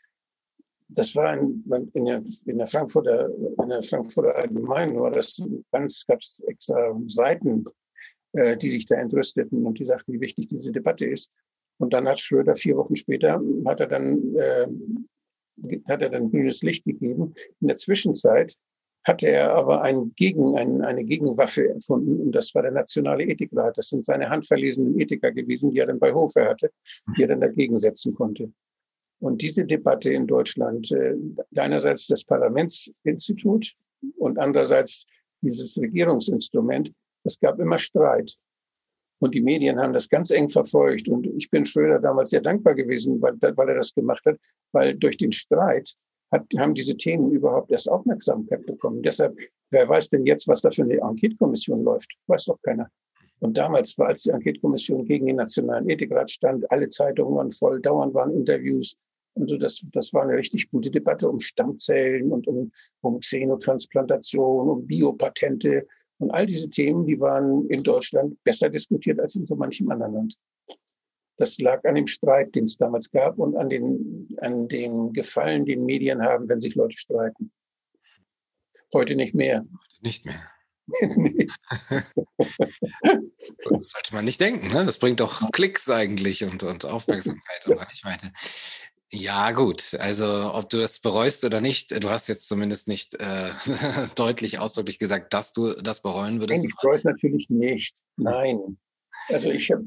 [0.90, 6.06] das war in, in, der, in der Frankfurter, in der Frankfurter Allgemeinen war das ganz,
[6.06, 7.66] gab es extra Seiten
[8.34, 11.32] äh, die sich da entrüsteten und die sagten, wie wichtig diese Debatte ist.
[11.78, 14.68] Und dann hat Schröder vier Wochen später, hat er dann, äh,
[15.88, 17.34] hat er dann grünes Licht gegeben.
[17.62, 18.56] In der Zwischenzeit
[19.04, 23.78] hatte er aber ein Gegen, ein, eine Gegenwaffe erfunden und das war der Nationale Ethikrat.
[23.78, 26.72] Das sind seine handverlesenen Ethiker gewesen, die er dann bei Hofe hatte,
[27.18, 28.52] die er dann dagegen setzen konnte.
[29.20, 31.16] Und diese Debatte in Deutschland, äh,
[31.56, 33.74] einerseits das Parlamentsinstitut
[34.18, 35.06] und andererseits
[35.42, 36.94] dieses Regierungsinstrument,
[37.24, 38.36] es gab immer Streit.
[39.20, 41.08] Und die Medien haben das ganz eng verfolgt.
[41.08, 44.38] Und ich bin Schröder damals sehr dankbar gewesen, weil, weil er das gemacht hat,
[44.74, 45.94] weil durch den Streit
[46.32, 49.02] hat, haben diese Themen überhaupt erst Aufmerksamkeit bekommen.
[49.02, 49.38] Deshalb,
[49.70, 52.12] wer weiß denn jetzt, was da für eine Enquete-Kommission läuft?
[52.28, 52.90] Weiß doch keiner.
[53.40, 57.82] Und damals war, als die Enquete-Kommission gegen den Nationalen Ethikrat stand, alle Zeitungen waren voll,
[57.82, 58.98] dauernd waren Interviews.
[59.36, 64.70] Und so das, das war eine richtig gute Debatte um Stammzellen und um, um Xenotransplantation,
[64.70, 65.88] um Biopatente
[66.24, 70.14] und all diese Themen, die waren in Deutschland besser diskutiert als in so manchem anderen
[70.14, 70.38] Land.
[71.38, 75.66] Das lag an dem Streit, den es damals gab und an den, an dem Gefallen,
[75.66, 77.52] den Medien haben, wenn sich Leute streiten.
[78.94, 79.60] Heute nicht mehr.
[79.60, 80.50] Heute nicht mehr.
[83.70, 84.68] das sollte man nicht denken.
[84.68, 84.86] Ne?
[84.86, 88.32] Das bringt doch Klicks eigentlich und, und Aufmerksamkeit und Reichweite.
[89.16, 89.96] Ja, gut.
[90.00, 93.50] Also, ob du das bereust oder nicht, du hast jetzt zumindest nicht äh,
[94.16, 96.64] deutlich ausdrücklich gesagt, dass du das bereuen würdest.
[96.64, 97.96] Nein, ich bereue es natürlich nicht.
[98.18, 98.80] Nein.
[99.28, 99.82] Also, ich, hab,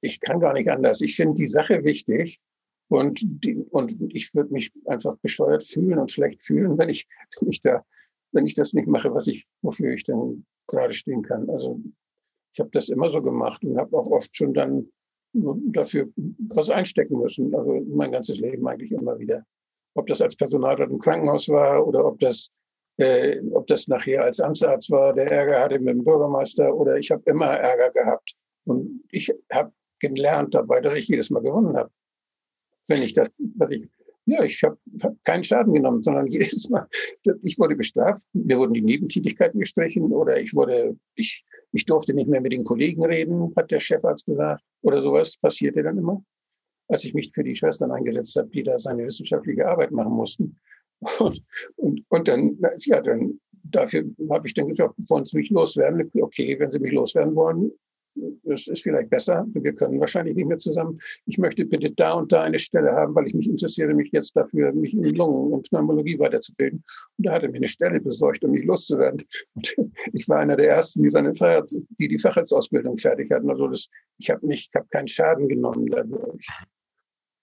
[0.00, 1.02] ich kann gar nicht anders.
[1.02, 2.40] Ich finde die Sache wichtig
[2.88, 7.06] und, die, und ich würde mich einfach bescheuert fühlen und schlecht fühlen, wenn ich,
[7.40, 7.84] wenn ich da,
[8.32, 11.50] wenn ich das nicht mache, was ich, wofür ich dann gerade stehen kann.
[11.50, 11.78] Also,
[12.54, 14.88] ich habe das immer so gemacht und habe auch oft schon dann
[15.32, 16.08] dafür
[16.48, 17.54] was einstecken müssen.
[17.54, 19.44] Also mein ganzes Leben eigentlich immer wieder.
[19.94, 22.50] Ob das als Personalrat im Krankenhaus war oder ob das,
[22.98, 27.10] äh, ob das nachher als Amtsarzt war, der Ärger hatte mit dem Bürgermeister oder ich
[27.10, 28.34] habe immer Ärger gehabt.
[28.64, 31.90] Und ich habe gelernt dabei, dass ich jedes Mal gewonnen habe.
[32.88, 33.88] Wenn ich das, was ich
[34.26, 36.86] ja, ich habe hab keinen Schaden genommen, sondern jedes Mal,
[37.42, 42.28] ich wurde bestraft, mir wurden die Nebentätigkeiten gestrichen oder ich wurde, ich, ich durfte nicht
[42.28, 46.24] mehr mit den Kollegen reden, hat der Chefarzt gesagt, oder sowas passierte dann immer,
[46.88, 50.56] als ich mich für die Schwestern eingesetzt habe, die da seine wissenschaftliche Arbeit machen mussten.
[51.18, 51.42] Und,
[51.76, 56.10] und, und dann, ja, dann dafür habe ich dann gesagt, wollen Sie mich loswerden?
[56.20, 57.72] Okay, wenn Sie mich loswerden wollen,
[58.14, 59.46] das ist vielleicht besser.
[59.52, 61.00] Wir können wahrscheinlich nicht mehr zusammen.
[61.26, 64.36] Ich möchte bitte da und da eine Stelle haben, weil ich mich interessiere, mich jetzt
[64.36, 66.84] dafür, mich in Lungen- und Pneumologie weiterzubilden.
[67.16, 69.24] Und da hat er mir eine Stelle besorgt, um mich loszuwerden.
[69.54, 69.76] Und
[70.12, 73.50] ich war einer der ersten, die seine Facharzt, die die Facharztausbildung fertig hatten.
[73.50, 76.46] Also das, ich habe nicht, ich habe keinen Schaden genommen dadurch,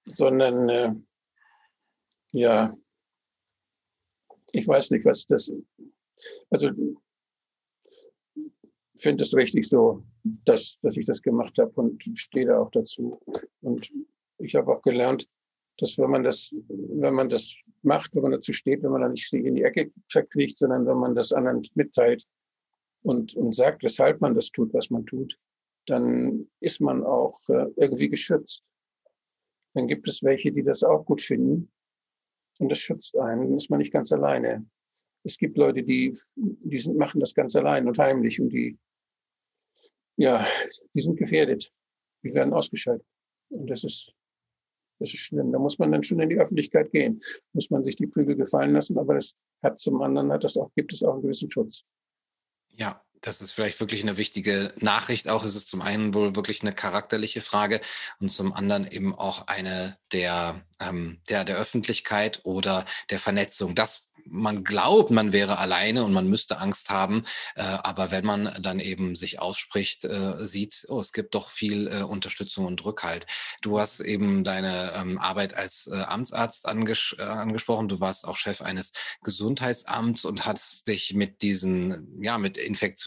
[0.06, 0.94] sondern äh,
[2.32, 2.76] ja,
[4.52, 5.52] ich weiß nicht, was das.
[6.50, 6.70] Also
[9.00, 13.22] finde es richtig so, dass, dass ich das gemacht habe und stehe da auch dazu.
[13.62, 13.92] Und
[14.38, 15.28] ich habe auch gelernt,
[15.78, 19.10] dass wenn man das, wenn man das macht, wenn man dazu steht, wenn man da
[19.10, 22.26] nicht in die Ecke verkriegt, sondern wenn man das anderen mitteilt
[23.02, 25.38] und, und sagt, weshalb man das tut, was man tut,
[25.86, 28.64] dann ist man auch äh, irgendwie geschützt.
[29.74, 31.72] Dann gibt es welche, die das auch gut finden
[32.60, 34.66] und das schützt einen, dann ist man nicht ganz alleine.
[35.24, 38.78] Es gibt Leute, die, die sind, machen das ganz allein und heimlich und die
[40.20, 40.46] ja,
[40.94, 41.72] die sind gefährdet.
[42.24, 43.08] Die werden ausgeschaltet.
[43.50, 44.14] Und das ist,
[45.00, 45.52] Das ist schlimm.
[45.54, 47.22] Da muss man dann schon in die Öffentlichkeit gehen.
[47.54, 50.72] Muss man sich die Prügel gefallen lassen, aber es hat zum anderen hat das auch,
[50.76, 51.84] gibt es auch einen gewissen Schutz.
[52.76, 55.30] Ja, das ist vielleicht wirklich eine wichtige Nachricht.
[55.30, 57.82] Auch ist es zum einen wohl wirklich eine charakterliche Frage
[58.20, 63.76] und zum anderen eben auch eine der, ähm, der, der Öffentlichkeit oder der Vernetzung.
[63.76, 67.24] Das man glaubt, man wäre alleine und man müsste Angst haben.
[67.56, 71.88] Äh, aber wenn man dann eben sich ausspricht, äh, sieht, oh, es gibt doch viel
[71.88, 73.26] äh, Unterstützung und Rückhalt.
[73.62, 77.88] Du hast eben deine ähm, Arbeit als äh, Amtsarzt anges äh, angesprochen.
[77.88, 78.92] Du warst auch Chef eines
[79.24, 82.58] Gesundheitsamts und hast dich mit diesen, ja, mit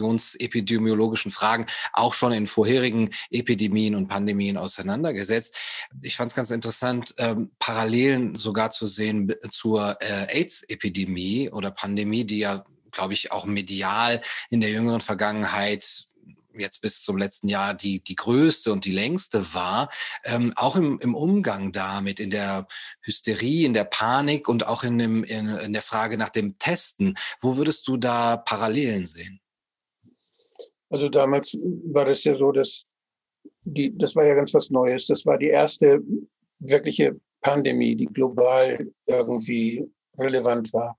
[0.02, 5.56] infektionsepidemiologischen Fragen auch schon in vorherigen Epidemien und Pandemien auseinandergesetzt.
[6.02, 11.70] Ich fand es ganz interessant, ähm, Parallelen sogar zu sehen zur äh, AIDS-Epidemie Epidemie oder
[11.70, 16.06] Pandemie, die ja, glaube ich, auch medial in der jüngeren Vergangenheit
[16.58, 19.88] jetzt bis zum letzten Jahr die, die größte und die längste war,
[20.24, 22.66] ähm, auch im, im Umgang damit, in der
[23.00, 27.16] Hysterie, in der Panik und auch in, dem, in, in der Frage nach dem Testen.
[27.40, 29.41] Wo würdest du da Parallelen sehen?
[30.92, 32.84] Also damals war das ja so, dass
[33.64, 35.06] die, das war ja ganz was Neues.
[35.06, 36.02] Das war die erste
[36.58, 40.98] wirkliche Pandemie, die global irgendwie relevant war.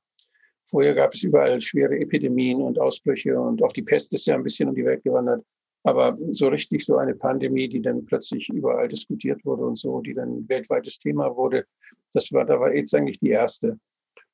[0.65, 4.43] Vorher gab es überall schwere Epidemien und Ausbrüche und auch die Pest ist ja ein
[4.43, 5.45] bisschen um die Welt gewandert.
[5.83, 10.15] Aber so richtig so eine Pandemie, die dann plötzlich überall diskutiert wurde und so, die
[10.15, 11.65] dann weltweites Thema wurde,
[12.13, 13.77] das war, da war AIDS eigentlich die erste.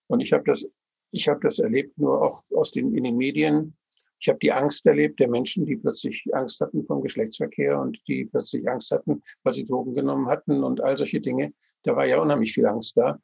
[0.07, 0.65] Und ich habe das,
[1.11, 3.75] ich habe das erlebt nur auch aus den, in den Medien.
[4.19, 8.25] Ich habe die Angst erlebt der Menschen, die plötzlich Angst hatten vom Geschlechtsverkehr und die
[8.25, 11.53] plötzlich Angst hatten, weil sie Drogen genommen hatten und all solche Dinge.
[11.84, 13.19] Da war ja unheimlich viel Angst da.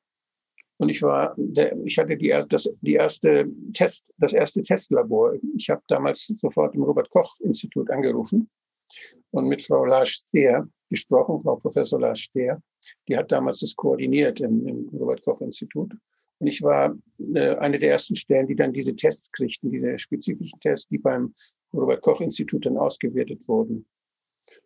[0.78, 5.34] Und ich war, der, ich hatte die, das, die erste Test, das erste Testlabor.
[5.56, 8.50] Ich habe damals sofort im Robert Koch Institut angerufen
[9.32, 12.62] und mit Frau Lars Stehr gesprochen, Frau Professor Lars Stehr.
[13.08, 15.94] Die hat damals das koordiniert im, im Robert Koch Institut.
[16.40, 16.98] Und ich war
[17.34, 21.34] äh, eine der ersten Stellen, die dann diese Tests kriegten, diese spezifischen Tests, die beim
[21.74, 23.86] Robert Koch Institut dann ausgewertet wurden.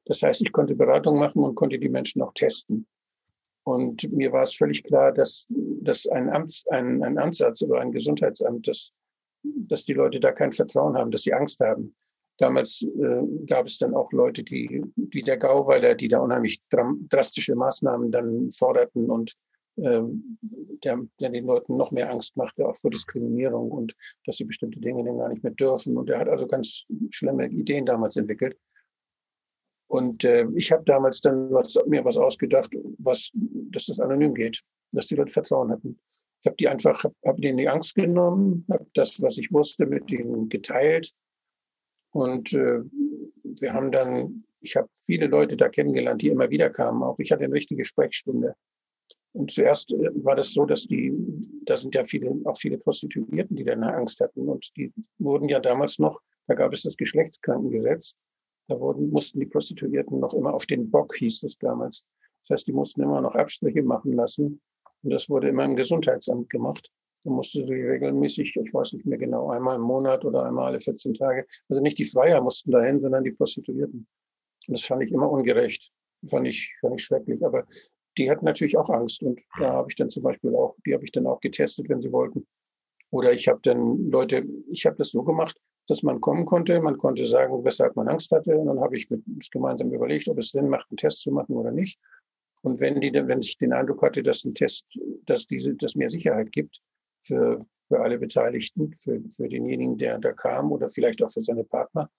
[0.05, 2.87] Das heißt, ich konnte Beratung machen und konnte die Menschen auch testen.
[3.63, 7.91] Und mir war es völlig klar, dass, dass ein, Amts, ein, ein Amtsarzt oder ein
[7.91, 8.91] Gesundheitsamt, dass,
[9.43, 11.95] dass die Leute da kein Vertrauen haben, dass sie Angst haben.
[12.39, 17.53] Damals äh, gab es dann auch Leute, die, wie der Gauweiler, die da unheimlich drastische
[17.53, 19.33] Maßnahmen dann forderten und
[19.81, 24.79] der, der den Leuten noch mehr Angst machte, auch vor Diskriminierung und dass sie bestimmte
[24.79, 25.97] Dinge dann gar nicht mehr dürfen.
[25.97, 28.57] Und er hat also ganz schlimme Ideen damals entwickelt.
[29.87, 34.61] Und äh, ich habe damals dann was, mir was ausgedacht, was, dass das anonym geht,
[34.91, 35.99] dass die Leute Vertrauen hatten.
[36.41, 39.87] Ich habe die einfach, habe hab denen die Angst genommen, habe das, was ich wusste,
[39.87, 41.11] mit ihnen geteilt.
[42.11, 42.81] Und äh,
[43.43, 47.01] wir haben dann, ich habe viele Leute da kennengelernt, die immer wieder kamen.
[47.01, 48.55] Auch ich hatte eine richtige Sprechstunde.
[49.33, 51.13] Und zuerst äh, war das so, dass die,
[51.65, 54.47] da sind ja viele, auch viele Prostituierten, die dann Angst hatten.
[54.47, 58.15] Und die wurden ja damals noch, da gab es das Geschlechtskrankengesetz.
[58.67, 62.05] Da wurden, mussten die Prostituierten noch immer auf den Bock, hieß es damals.
[62.43, 64.61] Das heißt, die mussten immer noch Abstriche machen lassen.
[65.03, 66.91] Und das wurde immer im Gesundheitsamt gemacht.
[67.23, 70.79] Da musste sie regelmäßig, ich weiß nicht mehr genau, einmal im Monat oder einmal alle
[70.79, 71.45] 14 Tage.
[71.67, 74.07] Also nicht die Freier mussten dahin, sondern die Prostituierten.
[74.67, 75.91] Und das fand ich immer ungerecht.
[76.27, 77.43] Fand ich, fand ich schrecklich.
[77.45, 77.65] Aber
[78.19, 79.23] die hatten natürlich auch Angst.
[79.23, 82.01] Und da habe ich dann zum Beispiel auch, die habe ich dann auch getestet, wenn
[82.01, 82.45] sie wollten.
[83.11, 86.79] Oder ich habe dann Leute, ich habe das so gemacht, dass man kommen konnte.
[86.81, 88.55] Man konnte sagen, weshalb man Angst hatte.
[88.57, 91.31] Und dann habe ich mit uns gemeinsam überlegt, ob es Sinn macht, einen Test zu
[91.31, 91.99] machen oder nicht.
[92.61, 94.85] Und wenn die, wenn ich den Eindruck hatte, dass ein Test,
[95.25, 96.81] dass diese, dass mehr Sicherheit gibt
[97.21, 101.63] für, für alle Beteiligten, für, für denjenigen, der da kam oder vielleicht auch für seine
[101.63, 102.09] Partner,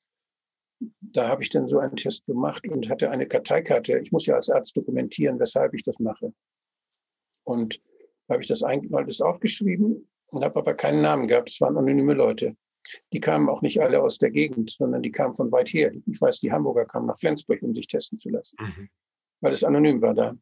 [1.00, 3.98] da habe ich dann so einen Test gemacht und hatte eine Karteikarte.
[3.98, 6.32] Ich muss ja als Arzt dokumentieren, weshalb ich das mache.
[7.44, 7.80] Und
[8.26, 11.50] da habe ich das eigentlich alles aufgeschrieben und habe aber keinen Namen gehabt.
[11.50, 12.56] Es waren anonyme Leute.
[13.12, 15.92] Die kamen auch nicht alle aus der Gegend, sondern die kamen von weit her.
[16.06, 18.88] Ich weiß, die Hamburger kamen nach Flensburg, um sich testen zu lassen, mhm.
[19.40, 20.34] weil es anonym war da.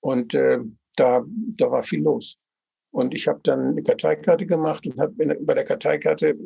[0.00, 0.58] Und äh,
[0.96, 2.38] da, da war viel los.
[2.90, 6.36] Und ich habe dann eine Karteikarte gemacht und habe bei der Karteikarte,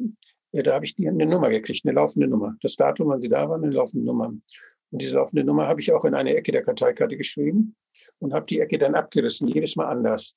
[0.52, 2.56] äh, da habe ich die eine Nummer gekriegt, eine laufende Nummer.
[2.62, 4.26] Das Datum, wann sie da waren, eine laufende Nummer.
[4.28, 7.76] Und diese laufende Nummer habe ich auch in eine Ecke der Karteikarte geschrieben
[8.18, 10.34] und habe die Ecke dann abgerissen, jedes Mal anders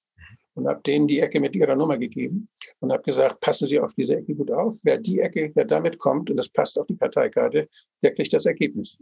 [0.55, 2.49] und habe denen die Ecke mit ihrer Nummer gegeben
[2.79, 4.77] und habe gesagt, passen Sie auf diese Ecke gut auf.
[4.83, 7.67] Wer die Ecke, wer damit kommt, und das passt auf die Karteikarte,
[8.03, 8.99] der kriegt das Ergebnis.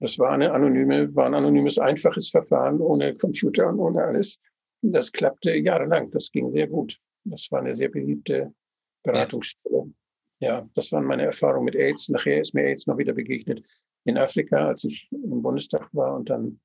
[0.00, 4.40] Das war, eine anonyme, war ein anonymes, einfaches Verfahren ohne Computer und ohne alles.
[4.82, 6.10] Das klappte jahrelang.
[6.10, 6.98] Das ging sehr gut.
[7.24, 8.52] Das war eine sehr beliebte
[9.02, 9.92] Beratungsstelle.
[10.40, 12.08] Ja, das waren meine Erfahrungen mit AIDS.
[12.08, 13.64] Nachher ist mir AIDS noch wieder begegnet
[14.04, 16.60] in Afrika, als ich im Bundestag war und dann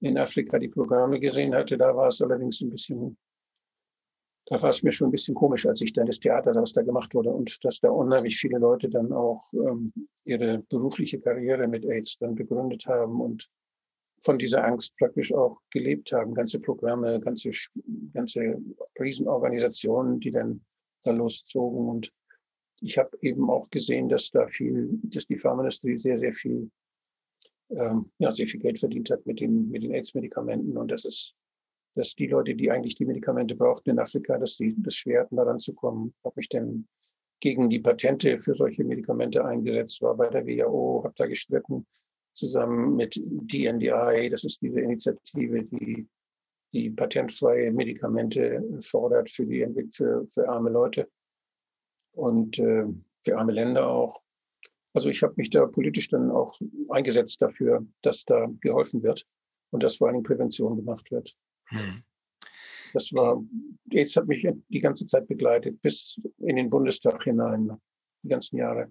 [0.00, 3.16] in Afrika die Programme gesehen hatte, da war es allerdings ein bisschen,
[4.46, 6.82] da war es mir schon ein bisschen komisch, als ich dann das Theater, was da
[6.82, 9.92] gemacht wurde und dass da unheimlich viele Leute dann auch ähm,
[10.24, 13.48] ihre berufliche Karriere mit AIDS dann begründet haben und
[14.20, 16.34] von dieser Angst praktisch auch gelebt haben.
[16.34, 17.50] Ganze Programme, ganze,
[18.12, 18.60] ganze
[18.98, 20.64] Riesenorganisationen, die dann
[21.06, 21.88] da loszogen.
[21.88, 22.12] Und
[22.80, 26.70] ich habe eben auch gesehen, dass da viel, dass die Pharmaindustrie sehr, sehr viel,
[27.70, 30.76] ähm, ja, sehr viel Geld verdient hat mit den, mit den AIDS-Medikamenten.
[30.76, 31.34] Und das ist,
[31.94, 35.36] dass die Leute, die eigentlich die Medikamente brauchten in Afrika, dass die das schwer hatten,
[35.36, 36.14] da ranzukommen.
[36.24, 36.86] Habe mich dann
[37.40, 41.86] gegen die Patente für solche Medikamente eingesetzt, war bei der WHO, habe da gestritten,
[42.36, 46.06] zusammen mit DNDI, das ist diese Initiative, die
[46.72, 51.08] die patentfreie Medikamente fordert für, die, für, für arme Leute
[52.14, 52.86] und äh,
[53.24, 54.22] für arme Länder auch.
[54.94, 59.26] Also ich habe mich da politisch dann auch eingesetzt dafür, dass da geholfen wird
[59.70, 61.36] und dass vor allem Prävention gemacht wird.
[61.66, 62.02] Hm.
[62.92, 63.44] Das war,
[63.90, 67.78] AIDS hat mich die ganze Zeit begleitet, bis in den Bundestag hinein,
[68.22, 68.90] die ganzen Jahre.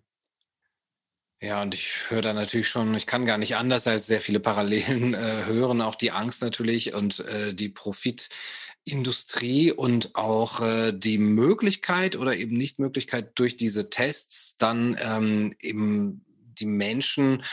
[1.42, 4.40] Ja, und ich höre da natürlich schon, ich kann gar nicht anders als sehr viele
[4.40, 11.18] Parallelen äh, hören, auch die Angst natürlich und äh, die Profitindustrie und auch äh, die
[11.18, 16.25] Möglichkeit oder eben Nichtmöglichkeit durch diese Tests dann ähm, eben
[16.60, 17.44] die Menschen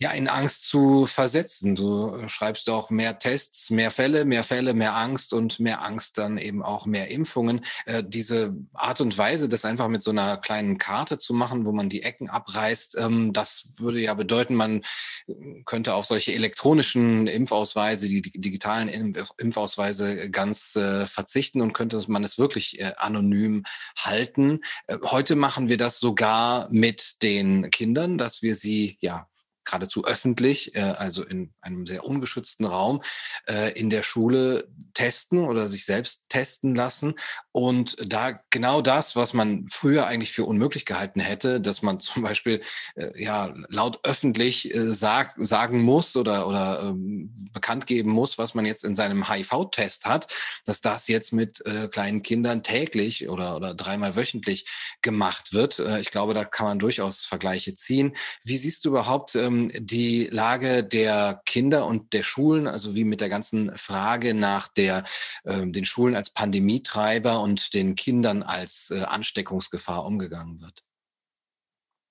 [0.00, 1.74] ja in Angst zu versetzen.
[1.74, 6.18] Du äh, schreibst auch mehr Tests, mehr Fälle, mehr Fälle, mehr Angst und mehr Angst
[6.18, 7.64] dann eben auch mehr Impfungen.
[7.84, 11.72] Äh, diese Art und Weise, das einfach mit so einer kleinen Karte zu machen, wo
[11.72, 14.82] man die Ecken abreißt, ähm, das würde ja bedeuten, man
[15.26, 22.22] äh, könnte auf solche elektronischen Impfausweise, die, digitalen Impfausweise ganz äh, verzichten und könnte man
[22.22, 23.64] es wirklich äh, anonym
[23.96, 24.60] halten.
[24.86, 29.28] Äh, heute machen wir das sogar mit den Kindern, dass wir sie ja
[29.68, 33.02] geradezu öffentlich, äh, also in einem sehr ungeschützten Raum,
[33.48, 37.14] äh, in der Schule testen oder sich selbst testen lassen.
[37.52, 42.22] Und da genau das, was man früher eigentlich für unmöglich gehalten hätte, dass man zum
[42.22, 42.62] Beispiel
[42.96, 48.54] äh, ja laut öffentlich äh, sag, sagen muss oder, oder ähm, bekannt geben muss, was
[48.54, 50.32] man jetzt in seinem HIV-Test hat,
[50.64, 54.66] dass das jetzt mit äh, kleinen Kindern täglich oder, oder dreimal wöchentlich
[55.02, 55.78] gemacht wird.
[55.78, 58.16] Äh, ich glaube, da kann man durchaus Vergleiche ziehen.
[58.44, 63.04] Wie siehst du überhaupt ähm, ähm, die Lage der Kinder und der Schulen, also wie
[63.04, 65.04] mit der ganzen Frage nach der,
[65.44, 70.84] äh, den Schulen als Pandemietreiber und den Kindern als äh, Ansteckungsgefahr umgegangen wird?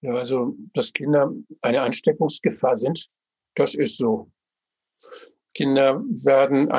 [0.01, 3.09] Ja, also, dass Kinder eine Ansteckungsgefahr sind,
[3.55, 4.31] das ist so.
[5.55, 6.69] Kinder werden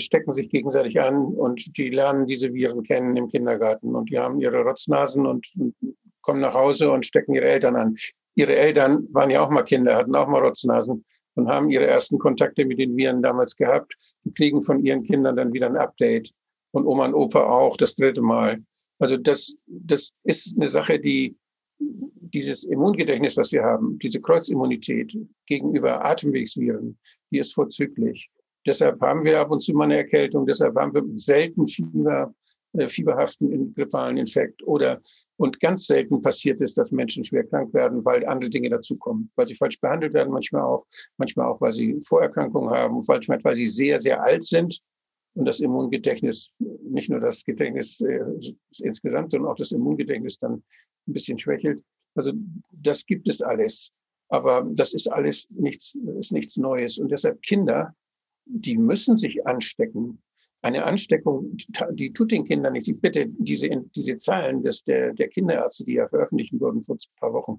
[0.00, 4.40] stecken sich gegenseitig an und die lernen diese Viren kennen im Kindergarten und die haben
[4.40, 5.76] ihre Rotznasen und, und
[6.20, 7.96] kommen nach Hause und stecken ihre Eltern an
[8.34, 12.18] ihre Eltern waren ja auch mal Kinder, hatten auch mal Rotznasen und haben ihre ersten
[12.18, 13.94] Kontakte mit den Viren damals gehabt
[14.24, 16.32] und kriegen von ihren Kindern dann wieder ein Update.
[16.72, 18.60] Und Oma und Opa auch das dritte Mal.
[18.98, 21.36] Also das, das ist eine Sache, die
[21.78, 25.16] dieses Immungedächtnis, was wir haben, diese Kreuzimmunität
[25.46, 26.98] gegenüber Atemwegsviren,
[27.30, 28.28] die ist vorzüglich.
[28.66, 32.34] Deshalb haben wir ab und zu mal eine Erkältung, deshalb haben wir selten Fieber,
[32.74, 35.00] äh, fieberhaften grippalen Infekt oder
[35.36, 39.48] und ganz selten passiert ist, dass Menschen schwer krank werden, weil andere Dinge dazukommen, weil
[39.48, 40.84] sie falsch behandelt werden, manchmal auch,
[41.16, 44.80] manchmal auch, weil sie Vorerkrankungen haben, manchmal, weil sie sehr, sehr alt sind
[45.34, 48.20] und das Immungedächtnis, nicht nur das Gedächtnis äh,
[48.78, 50.62] insgesamt, sondern auch das Immungedächtnis dann
[51.06, 51.82] ein bisschen schwächelt.
[52.14, 52.32] Also
[52.70, 53.92] das gibt es alles.
[54.28, 56.98] Aber das ist alles nichts, ist nichts Neues.
[56.98, 57.94] Und deshalb Kinder,
[58.46, 60.22] die müssen sich anstecken
[60.64, 61.58] eine Ansteckung,
[61.92, 62.88] die tut den Kindern nicht.
[62.88, 67.20] Ich bitte diese, diese Zahlen des, der, der Kinderärzte, die ja veröffentlichen wurden vor ein
[67.20, 67.58] paar Wochen,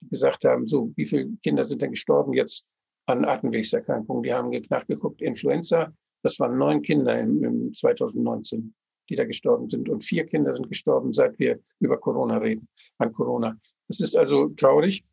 [0.00, 2.64] die gesagt haben, so, wie viele Kinder sind denn gestorben jetzt
[3.04, 4.22] an Atemwegserkrankungen?
[4.22, 5.92] Die haben nachgeguckt, Influenza,
[6.22, 8.74] das waren neun Kinder im, im 2019,
[9.10, 9.90] die da gestorben sind.
[9.90, 13.54] Und vier Kinder sind gestorben, seit wir über Corona reden, an Corona.
[13.88, 15.04] Das ist also traurig.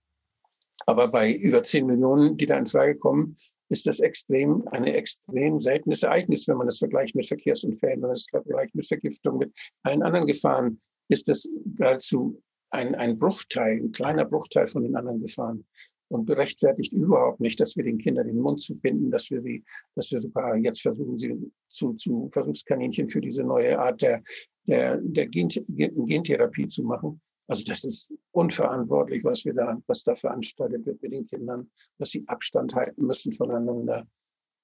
[0.85, 3.35] Aber bei über zehn Millionen, die da in Frage kommen,
[3.69, 8.11] ist das extrem, eine extrem seltenes Ereignis, wenn man das vergleicht mit Verkehrsunfällen, wenn man
[8.11, 11.47] das vergleicht mit Vergiftung, mit allen anderen Gefahren, ist das
[11.77, 15.65] geradezu ein, ein Bruchteil, ein kleiner Bruchteil von den anderen Gefahren
[16.09, 19.63] und berechtfertigt überhaupt nicht, dass wir den Kindern den Mund zubinden, dass wir sie,
[19.95, 24.21] dass wir sogar jetzt versuchen, sie zu, zu Versuchskaninchen für diese neue Art der,
[24.67, 27.21] der, der Gentherapie zu machen.
[27.47, 32.11] Also das ist unverantwortlich, was wir da, was da veranstaltet wird mit den Kindern, dass
[32.11, 34.07] sie Abstand halten müssen voneinander.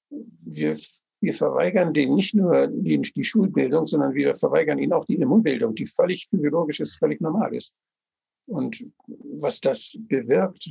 [0.10, 0.78] Wir,
[1.20, 5.76] wir verweigern denen nicht nur die, die Schulbildung, sondern wir verweigern ihnen auch die Immunbildung,
[5.76, 7.76] die völlig physiologisch ist, völlig normal ist.
[8.48, 8.86] Und
[9.38, 10.70] was das bewirkt,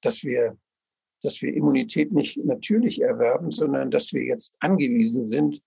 [0.00, 0.56] dass wir
[1.22, 5.62] dass wir Immunität nicht natürlich erwerben, sondern dass wir jetzt angewiesen sind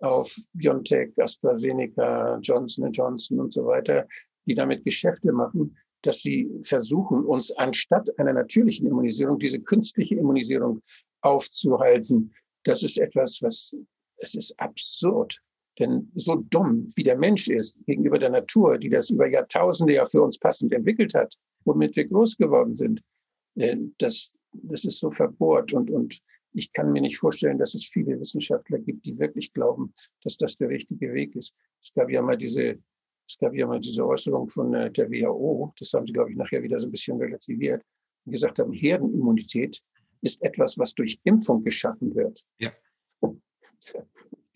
[0.00, 4.08] auf BioNTech, AstraZeneca, Johnson Johnson und so weiter,
[4.46, 10.82] die damit Geschäfte machen, dass sie versuchen, uns anstatt einer natürlichen Immunisierung diese künstliche Immunisierung
[11.22, 12.32] aufzuhalten.
[12.64, 13.74] Das ist etwas, was,
[14.18, 15.40] es ist absurd.
[15.78, 20.06] Denn so dumm, wie der Mensch ist gegenüber der Natur, die das über Jahrtausende ja
[20.06, 21.34] für uns passend entwickelt hat,
[21.64, 23.02] womit wir groß geworden sind,
[23.56, 25.74] äh, das, das ist so verbohrt.
[25.74, 26.22] Und, und
[26.54, 29.92] ich kann mir nicht vorstellen, dass es viele Wissenschaftler gibt, die wirklich glauben,
[30.22, 31.54] dass das der richtige Weg ist.
[31.82, 32.78] Es gab ja mal diese,
[33.28, 36.36] es gab ja mal diese Äußerung von äh, der WHO, das haben sie, glaube ich,
[36.36, 37.82] nachher wieder so ein bisschen relativiert,
[38.24, 39.82] und gesagt haben, Herdenimmunität
[40.22, 42.44] ist etwas, was durch Impfung geschaffen wird.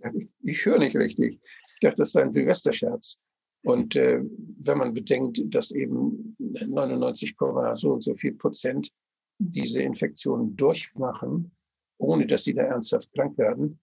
[0.03, 0.11] Ja.
[0.15, 1.39] Ich, ich höre nicht richtig.
[1.45, 3.19] Ich dachte, das sei ein Silvesterscherz.
[3.63, 4.23] Und äh,
[4.61, 7.37] wenn man bedenkt, dass eben 99,
[7.75, 8.91] so und so viel Prozent
[9.39, 11.53] diese Infektionen durchmachen,
[11.99, 13.79] ohne dass sie da ernsthaft krank werden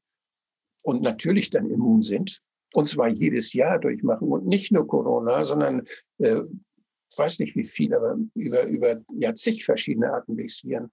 [0.81, 2.41] und natürlich dann immun sind,
[2.73, 5.87] und zwar jedes Jahr durchmachen und nicht nur Corona, sondern
[6.19, 6.41] äh,
[7.15, 10.91] weiß nicht wie viel, aber über, über ja, zig verschiedene Atemwegsviren.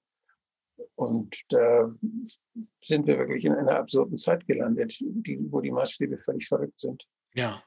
[0.96, 1.94] Und da
[2.82, 7.06] sind wir wirklich in einer absurden Zeit gelandet, die, wo die Maßstäbe völlig verrückt sind.
[7.34, 7.62] Ja,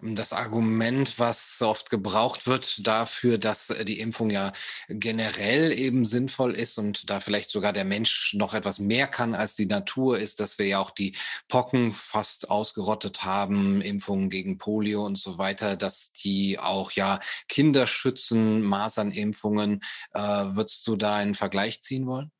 [0.00, 4.52] das Argument, was oft gebraucht wird dafür, dass äh, die Impfung ja
[4.88, 9.54] generell eben sinnvoll ist und da vielleicht sogar der Mensch noch etwas mehr kann als
[9.54, 11.16] die Natur, ist, dass wir ja auch die
[11.48, 17.86] Pocken fast ausgerottet haben, Impfungen gegen Polio und so weiter, dass die auch ja Kinder
[17.86, 19.80] schützen, Masernimpfungen.
[20.12, 22.30] Äh, würdest du da einen Vergleich ziehen wollen?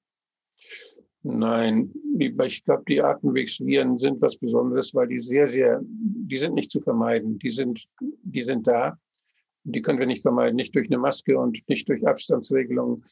[1.26, 6.70] Nein, ich glaube, die Atemwegsviren sind was Besonderes, weil die sehr, sehr, die sind nicht
[6.70, 7.38] zu vermeiden.
[7.38, 8.98] Die sind, die sind da.
[9.62, 13.02] Die können wir nicht vermeiden, nicht durch eine Maske und nicht durch Abstandsregelungen.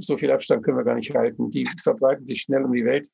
[0.00, 1.50] So viel Abstand können wir gar nicht halten.
[1.50, 3.08] Die verbreiten sich schnell um die Welt.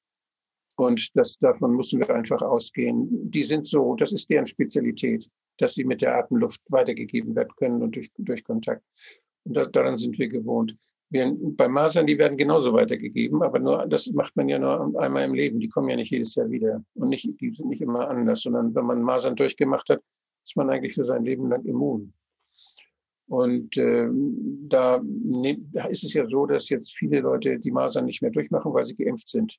[0.74, 3.30] Und das, davon müssen wir einfach ausgehen.
[3.30, 7.80] Die sind so, das ist deren Spezialität, dass sie mit der Atemluft weitergegeben werden können
[7.80, 8.82] und durch, durch Kontakt.
[9.44, 10.76] Und das, daran sind wir gewohnt.
[11.12, 15.34] Bei Masern, die werden genauso weitergegeben, aber nur, das macht man ja nur einmal im
[15.34, 15.60] Leben.
[15.60, 16.82] Die kommen ja nicht jedes Jahr wieder.
[16.94, 20.00] Und nicht, die sind nicht immer anders, sondern wenn man Masern durchgemacht hat,
[20.44, 22.14] ist man eigentlich für sein Leben lang immun.
[23.28, 28.22] Und äh, da, da ist es ja so, dass jetzt viele Leute die Masern nicht
[28.22, 29.58] mehr durchmachen, weil sie geimpft sind.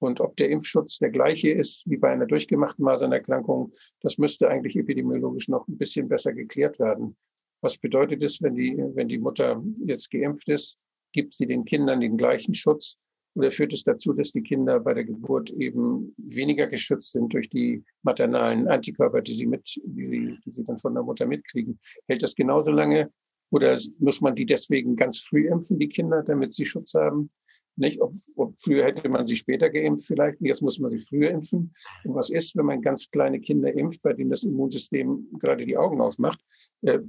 [0.00, 4.76] Und ob der Impfschutz der gleiche ist wie bei einer durchgemachten Masernerkrankung, das müsste eigentlich
[4.76, 7.16] epidemiologisch noch ein bisschen besser geklärt werden.
[7.62, 10.78] Was bedeutet es, wenn die, wenn die Mutter jetzt geimpft ist
[11.12, 12.96] gibt sie den Kindern den gleichen Schutz
[13.34, 17.48] oder führt es dazu, dass die Kinder bei der Geburt eben weniger geschützt sind durch
[17.48, 21.78] die maternalen Antikörper, die sie mit, die die sie dann von der Mutter mitkriegen?
[22.08, 23.10] Hält das genauso lange?
[23.50, 27.30] Oder muss man die deswegen ganz früh impfen, die Kinder, damit sie Schutz haben?
[27.76, 31.30] Nicht, ob, ob früher hätte man sie später geimpft vielleicht, jetzt muss man sie früher
[31.30, 31.74] impfen.
[32.04, 35.76] Und was ist, wenn man ganz kleine Kinder impft, bei denen das Immunsystem gerade die
[35.76, 36.40] Augen aufmacht?
[36.82, 37.00] Äh,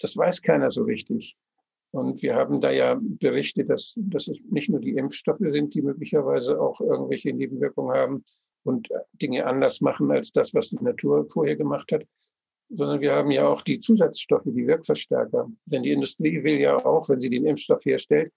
[0.00, 1.36] das weiß keiner so richtig.
[1.90, 5.82] Und wir haben da ja berichtet, dass, dass es nicht nur die Impfstoffe sind, die
[5.82, 8.24] möglicherweise auch irgendwelche Nebenwirkungen haben
[8.64, 12.04] und Dinge anders machen als das, was die Natur vorher gemacht hat,
[12.70, 15.50] sondern wir haben ja auch die Zusatzstoffe, die Wirkverstärker.
[15.64, 18.32] Denn die Industrie will ja auch, wenn sie den Impfstoff herstellt,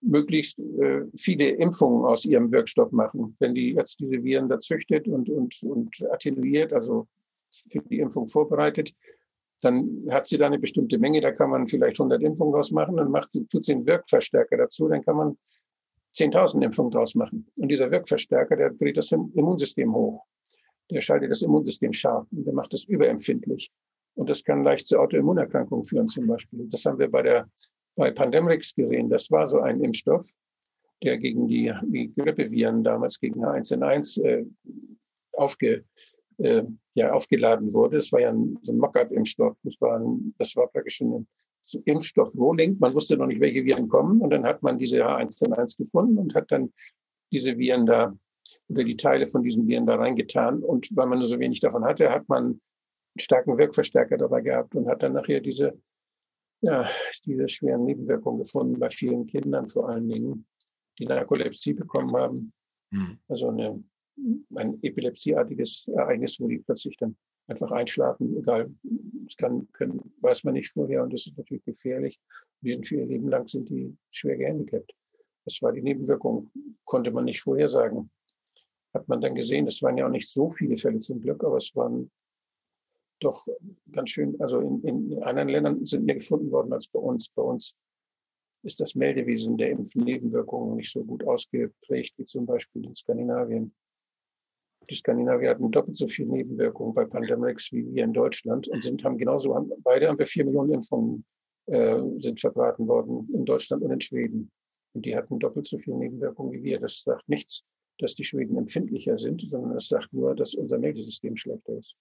[0.00, 3.36] möglichst äh, viele Impfungen aus ihrem Wirkstoff machen.
[3.38, 7.06] Wenn die jetzt diese Viren da züchtet und, und, und attenuiert, also
[7.70, 8.92] für die Impfung vorbereitet,
[9.60, 12.98] dann hat sie da eine bestimmte Menge, da kann man vielleicht 100 Impfungen draus machen
[12.98, 15.38] und macht, tut sie einen Wirkverstärker dazu, dann kann man
[16.14, 17.46] 10.000 Impfungen draus machen.
[17.58, 20.24] Und dieser Wirkverstärker, der dreht das Immunsystem hoch.
[20.90, 23.70] Der schaltet das Immunsystem scharf und der macht es überempfindlich.
[24.14, 26.66] Und das kann leicht zu Autoimmunerkrankungen führen zum Beispiel.
[26.70, 27.50] Das haben wir bei der,
[27.96, 29.10] bei Pandemrix gesehen.
[29.10, 30.26] Das war so ein Impfstoff,
[31.02, 34.46] der gegen die, die Grippeviren damals, gegen H1N1 äh,
[35.32, 35.84] aufge,
[36.38, 36.62] äh,
[36.94, 37.98] ja aufgeladen wurde.
[37.98, 39.56] Es war ja ein, so ein Mock-up-Impfstoff.
[39.62, 41.26] Das war, ein, das war praktisch ein
[41.84, 42.76] Impfstoff Rohling.
[42.78, 44.20] Man wusste noch nicht, welche Viren kommen.
[44.20, 46.72] Und dann hat man diese H1N1 gefunden und hat dann
[47.32, 48.16] diese Viren da
[48.68, 50.62] oder die Teile von diesen Viren da reingetan.
[50.62, 52.60] Und weil man nur so wenig davon hatte, hat man einen
[53.18, 55.80] starken Wirkverstärker dabei gehabt und hat dann nachher diese,
[56.60, 56.88] ja,
[57.24, 60.46] diese schweren Nebenwirkungen gefunden bei vielen Kindern vor allen Dingen,
[60.98, 62.52] die Narkolepsie bekommen haben.
[62.90, 63.18] Mhm.
[63.28, 63.82] Also eine
[64.54, 67.16] ein epilepsieartiges Ereignis, wo die plötzlich dann
[67.48, 72.20] einfach einschlafen, egal, das kann, können, weiß man nicht vorher und das ist natürlich gefährlich.
[72.60, 74.92] Die sind für ihr Leben lang sind die schwer gehandicapt.
[75.44, 76.50] Das war die Nebenwirkung,
[76.84, 78.10] konnte man nicht vorhersagen.
[78.92, 81.58] Hat man dann gesehen, es waren ja auch nicht so viele Fälle zum Glück, aber
[81.58, 82.10] es waren
[83.20, 83.46] doch
[83.92, 87.28] ganz schön, also in, in anderen Ländern sind mehr gefunden worden als bei uns.
[87.28, 87.76] Bei uns
[88.62, 93.72] ist das Meldewesen der Impfnebenwirkungen nicht so gut ausgeprägt wie zum Beispiel in Skandinavien.
[94.88, 99.02] Die Skandinavier hatten doppelt so viele Nebenwirkungen bei Pandemrix wie wir in Deutschland und sind,
[99.04, 101.24] haben genauso, haben, beide haben wir vier Millionen Impfungen
[101.66, 104.50] äh, sind verbraten worden in Deutschland und in Schweden.
[104.94, 106.78] Und die hatten doppelt so viele Nebenwirkungen wie wir.
[106.78, 107.64] Das sagt nichts,
[107.98, 111.96] dass die Schweden empfindlicher sind, sondern es sagt nur, dass unser Meldesystem schlechter ist.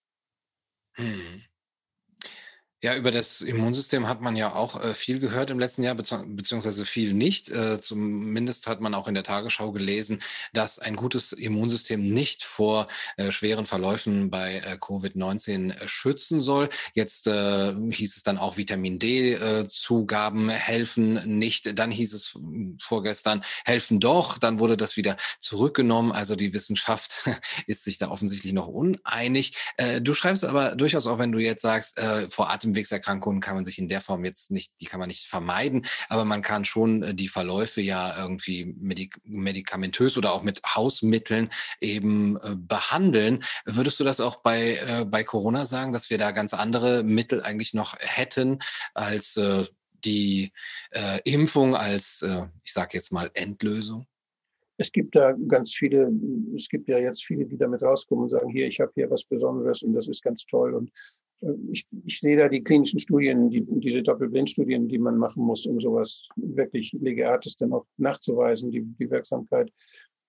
[0.93, 1.41] Hm.
[2.85, 6.85] Ja, über das Immunsystem hat man ja auch äh, viel gehört im letzten Jahr, beziehungsweise
[6.85, 7.49] viel nicht.
[7.49, 10.21] Äh, zumindest hat man auch in der Tagesschau gelesen,
[10.53, 16.69] dass ein gutes Immunsystem nicht vor äh, schweren Verläufen bei äh, Covid-19 äh, schützen soll.
[16.93, 21.79] Jetzt äh, hieß es dann auch Vitamin D-Zugaben helfen nicht.
[21.79, 22.37] Dann hieß es
[22.79, 24.37] vorgestern, helfen doch.
[24.37, 26.11] Dann wurde das wieder zurückgenommen.
[26.11, 27.27] Also die Wissenschaft
[27.65, 29.57] ist sich da offensichtlich noch uneinig.
[30.01, 33.79] du schreibst aber durchaus auch, wenn du jetzt sagst, vor Atem Atemwegserkrankungen kann man sich
[33.79, 37.15] in der Form jetzt nicht, die kann man nicht vermeiden, aber man kann schon äh,
[37.15, 41.49] die Verläufe ja irgendwie medik medikamentös oder auch mit Hausmitteln
[41.79, 43.43] eben äh, behandeln.
[43.65, 47.41] Würdest du das auch bei, äh, bei Corona sagen, dass wir da ganz andere Mittel
[47.41, 48.59] eigentlich noch hätten
[48.93, 49.65] als äh,
[50.03, 50.51] die
[50.91, 54.05] äh, Impfung, als, äh, ich sage jetzt mal, Endlösung?
[54.77, 56.11] Es gibt da ganz viele,
[56.53, 59.23] es gibt ja jetzt viele, die damit rauskommen und sagen, hier, ich habe hier was
[59.23, 60.91] Besonderes und das ist ganz toll und
[61.71, 65.79] ich, ich sehe da die klinischen Studien, die, diese Doppelblindstudien, die man machen muss, um
[65.79, 69.71] sowas wirklich Lege Artis dann auch nachzuweisen, die, die Wirksamkeit,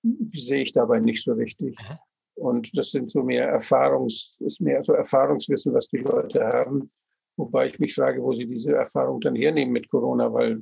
[0.03, 1.79] die sehe ich dabei nicht so richtig.
[1.79, 1.99] Mhm.
[2.37, 6.87] Und das sind so mehr Erfahrungs, ist mehr so Erfahrungswissen, was die Leute haben.
[7.39, 10.61] Wobei ich mich frage, wo sie diese Erfahrung dann hernehmen mit Corona, weil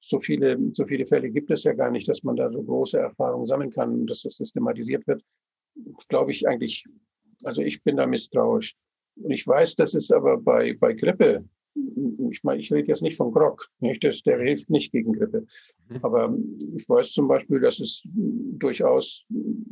[0.00, 2.98] so viele, so viele Fälle gibt es ja gar nicht, dass man da so große
[2.98, 5.22] Erfahrungen sammeln kann, dass das systematisiert wird.
[6.08, 6.84] Glaube ich eigentlich,
[7.44, 8.76] also ich bin da misstrauisch.
[9.16, 11.44] Und ich weiß, dass es aber bei, bei Grippe,
[12.30, 14.02] ich meine, ich rede jetzt nicht von Grog, nicht?
[14.02, 15.46] Das, der hilft nicht gegen Grippe.
[15.88, 15.98] Mhm.
[16.02, 16.36] Aber
[16.74, 19.24] ich weiß zum Beispiel, dass es durchaus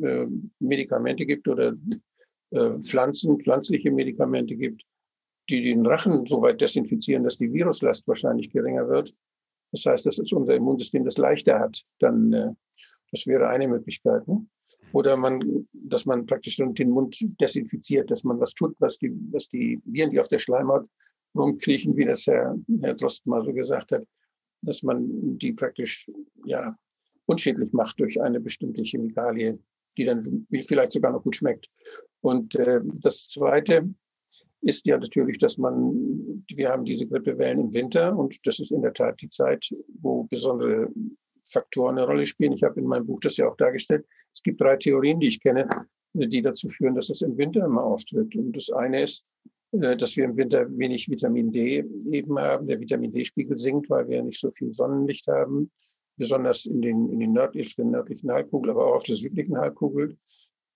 [0.03, 0.27] äh,
[0.61, 1.77] Medikamente gibt oder
[2.51, 4.85] äh, Pflanzen, pflanzliche Medikamente gibt,
[5.51, 9.15] die den Rachen so weit desinfizieren, dass die Viruslast wahrscheinlich geringer wird.
[9.73, 12.53] Das heißt, dass es unser Immunsystem das leichter hat, dann äh,
[13.11, 14.27] das wäre eine Möglichkeit.
[14.29, 14.47] Ne?
[14.93, 19.49] Oder man, dass man praktisch den Mund desinfiziert, dass man was tut, was die, was
[19.49, 20.89] die Viren, die auf der Schleimhaut
[21.35, 24.05] rumkriechen, wie das Herr, Herr Drosten mal so gesagt hat,
[24.63, 26.11] dass man die praktisch
[26.45, 26.77] ja
[27.27, 29.59] unschädlich macht durch eine bestimmte Chemikalie,
[29.97, 31.69] die dann vielleicht sogar noch gut schmeckt.
[32.21, 33.89] Und äh, das Zweite
[34.61, 38.83] ist ja natürlich, dass man, wir haben diese Grippewellen im Winter und das ist in
[38.83, 39.69] der Tat die Zeit,
[40.01, 40.91] wo besondere
[41.51, 42.53] Faktoren eine Rolle spielen.
[42.53, 44.07] Ich habe in meinem Buch das ja auch dargestellt.
[44.33, 45.69] Es gibt drei Theorien, die ich kenne,
[46.13, 48.35] die dazu führen, dass es im Winter immer auftritt.
[48.37, 49.25] Und das eine ist,
[49.73, 52.67] äh, dass wir im Winter wenig Vitamin D eben haben.
[52.67, 55.71] Der Vitamin D-Spiegel sinkt, weil wir nicht so viel Sonnenlicht haben,
[56.17, 60.17] besonders in den, in den nördlichen, nördlichen Halbkugel, aber auch auf der südlichen Halbkugel,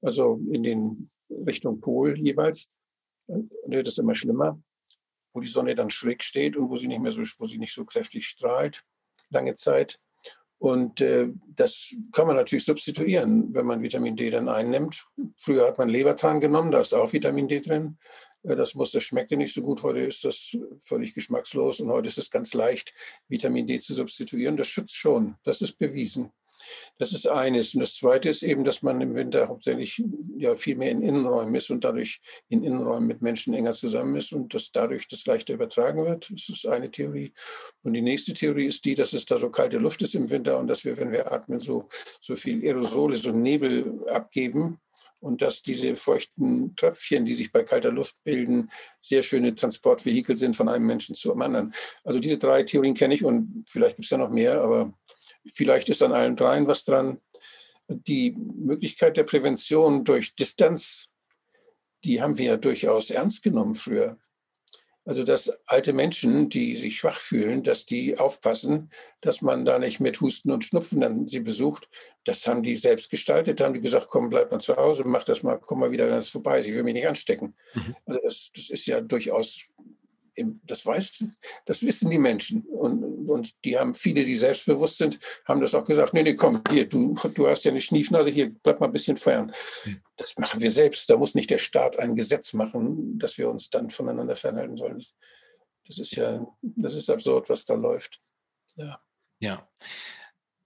[0.03, 2.71] also in den Richtung Pol jeweils.
[3.27, 4.61] Und wird es immer schlimmer,
[5.33, 7.73] wo die Sonne dann schräg steht und wo sie nicht mehr so, wo sie nicht
[7.73, 8.85] so kräftig strahlt,
[9.31, 9.99] lange Zeit.
[10.63, 15.09] Und äh, das kann man natürlich substituieren, wenn man Vitamin D dann einnimmt.
[15.37, 17.99] Früher hat man Lebertran genommen, da ist auch Vitamin D drin.
[18.43, 19.83] Äh, das das schmeckte nicht so gut.
[19.83, 22.95] Heute ist das völlig geschmackslos und heute ist es ganz leicht,
[23.29, 24.57] Vitamin D zu substituieren.
[24.57, 25.37] Das schützt schon.
[25.45, 26.33] Das ist bewiesen.
[26.99, 27.75] Das ist eines.
[27.75, 30.03] Und das zweite ist eben, dass man im Winter hauptsächlich
[30.37, 34.33] ja viel mehr in Innenräumen ist und dadurch in Innenräumen mit Menschen enger zusammen ist
[34.33, 36.31] und dass dadurch das leichter übertragen wird.
[36.31, 37.33] Das ist eine Theorie.
[37.83, 40.59] Und die nächste Theorie ist die, dass es da so kalte Luft ist im Winter
[40.59, 41.89] und dass wir, wenn wir atmen, so,
[42.21, 44.79] so viel Aerosole, so Nebel abgeben
[45.23, 48.71] und dass diese feuchten Tröpfchen, die sich bei kalter Luft bilden,
[49.01, 51.75] sehr schöne Transportvehikel sind von einem Menschen zu einem anderen.
[52.05, 54.93] Also diese drei Theorien kenne ich und vielleicht gibt es ja noch mehr, aber
[55.51, 57.21] Vielleicht ist an allen dreien was dran.
[57.89, 61.09] Die Möglichkeit der Prävention durch Distanz,
[62.05, 64.19] die haben wir ja durchaus ernst genommen früher.
[65.05, 68.91] Also dass alte Menschen, die sich schwach fühlen, dass die aufpassen,
[69.21, 71.89] dass man da nicht mit Husten und Schnupfen dann sie besucht.
[72.25, 75.43] Das haben die selbst gestaltet, haben die gesagt, komm, bleib mal zu Hause, mach das
[75.43, 77.57] mal, komm mal wieder, dann ist vorbei, ich will mich nicht anstecken.
[77.75, 77.97] Mhm.
[78.07, 79.59] Also das, das ist ja durchaus
[80.65, 81.25] das weiß,
[81.67, 82.63] das wissen die Menschen.
[82.63, 86.63] Und, und die haben viele, die selbstbewusst sind, haben das auch gesagt, nee, nee, komm,
[86.71, 89.53] hier, du, du hast ja eine Schniefnase, hier, bleib mal ein bisschen fern.
[89.83, 90.01] Hm.
[90.17, 91.09] Das machen wir selbst.
[91.11, 95.05] Da muss nicht der Staat ein Gesetz machen, dass wir uns dann voneinander fernhalten sollen.
[95.87, 98.21] Das ist ja, das ist absurd, was da läuft.
[98.77, 99.01] Ja.
[99.41, 99.69] Ja.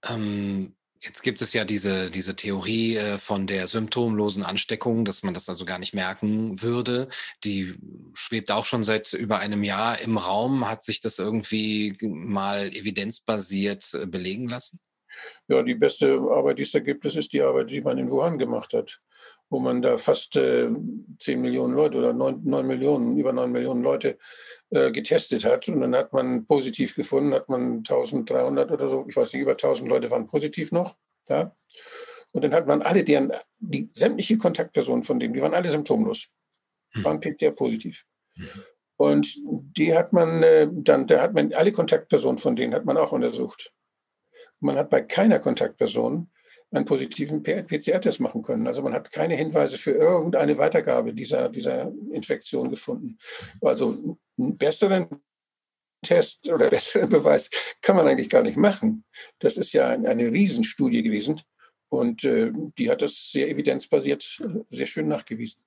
[0.08, 0.76] Ähm,
[1.06, 5.48] Jetzt gibt es ja diese, diese Theorie äh, von der symptomlosen Ansteckung, dass man das
[5.48, 7.08] also gar nicht merken würde.
[7.44, 7.74] Die
[8.12, 10.68] schwebt auch schon seit über einem Jahr im Raum.
[10.68, 14.80] Hat sich das irgendwie mal evidenzbasiert äh, belegen lassen?
[15.48, 18.10] Ja, die beste Arbeit, die es da gibt, das ist die Arbeit, die man in
[18.10, 19.00] Wuhan gemacht hat,
[19.48, 20.68] wo man da fast äh,
[21.20, 24.18] 10 Millionen Leute oder 9, 9 Millionen, über 9 Millionen Leute
[24.70, 25.68] äh, getestet hat.
[25.68, 29.52] Und dann hat man positiv gefunden, hat man 1300 oder so, ich weiß nicht, über
[29.52, 30.96] 1000 Leute waren positiv noch.
[31.28, 31.54] Ja?
[32.32, 36.28] Und dann hat man alle, deren, die sämtliche Kontaktpersonen von dem, die waren alle symptomlos,
[36.90, 37.04] hm.
[37.04, 38.04] waren PCR-positiv.
[38.36, 38.48] Mhm.
[38.96, 42.96] Und die hat man äh, dann, da hat man alle Kontaktpersonen von denen hat man
[42.96, 43.72] auch untersucht.
[44.60, 46.30] Man hat bei keiner Kontaktperson
[46.72, 48.66] einen positiven PCR-Test machen können.
[48.66, 53.18] Also man hat keine Hinweise für irgendeine Weitergabe dieser, dieser Infektion gefunden.
[53.60, 55.08] Also einen besseren
[56.02, 57.50] Test oder besseren Beweis
[57.82, 59.04] kann man eigentlich gar nicht machen.
[59.38, 61.40] Das ist ja eine Riesenstudie gewesen
[61.88, 64.24] und äh, die hat das sehr evidenzbasiert
[64.70, 65.62] sehr schön nachgewiesen.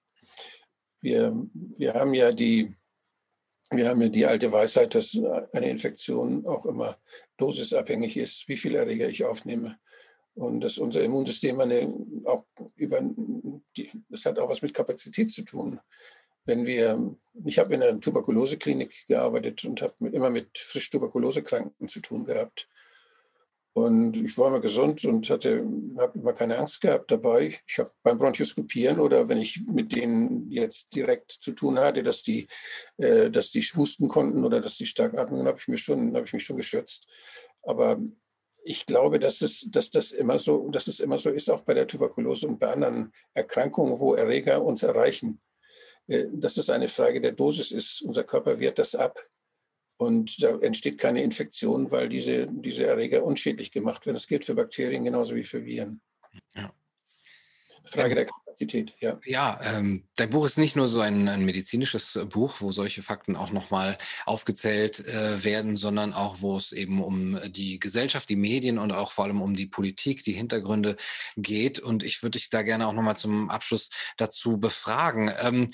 [1.01, 2.75] Wir, wir haben ja die
[3.71, 5.15] wir haben ja die alte Weisheit, dass
[5.53, 6.97] eine Infektion auch immer
[7.37, 9.77] dosisabhängig ist, wie viel Erreger ich aufnehme.
[10.39, 12.45] Und dass unser Immunsystem eine, auch
[12.77, 13.01] über,
[13.75, 15.81] die, das hat auch was mit Kapazität zu tun.
[16.45, 17.13] Wenn wir,
[17.43, 22.69] ich habe in einer Tuberkuloseklinik gearbeitet und habe immer mit frisch Tuberkulosekranken zu tun gehabt.
[23.73, 25.67] Und ich war immer gesund und hatte,
[25.97, 27.59] habe immer keine Angst gehabt dabei.
[27.67, 32.23] Ich habe beim Bronchoskopieren oder wenn ich mit denen jetzt direkt zu tun hatte, dass
[32.23, 32.47] die,
[32.95, 36.31] äh, dass die husten konnten oder dass die stark atmen, habe ich schon, habe ich
[36.31, 37.07] mich schon geschützt.
[37.61, 37.99] Aber
[38.69, 41.73] ich glaube, dass es, dass das immer so, dass es immer so ist, auch bei
[41.73, 45.41] der Tuberkulose und bei anderen Erkrankungen, wo Erreger uns erreichen,
[46.05, 48.03] äh, dass es eine Frage der Dosis ist.
[48.03, 49.19] Unser Körper wehrt das ab.
[49.97, 54.15] Und da entsteht keine Infektion, weil diese, diese Erreger unschädlich gemacht werden.
[54.17, 55.99] Das gilt für Bakterien genauso wie für Viren.
[56.55, 56.71] Ja.
[57.89, 59.19] Frage der Kapazität, ja.
[59.25, 63.03] Ja, ähm, dein Buch ist nicht nur so ein, ein medizinisches äh, Buch, wo solche
[63.03, 68.35] Fakten auch nochmal aufgezählt äh, werden, sondern auch, wo es eben um die Gesellschaft, die
[68.35, 70.95] Medien und auch vor allem um die Politik, die Hintergründe
[71.37, 71.79] geht.
[71.79, 75.31] Und ich würde dich da gerne auch nochmal zum Abschluss dazu befragen.
[75.41, 75.71] Ähm,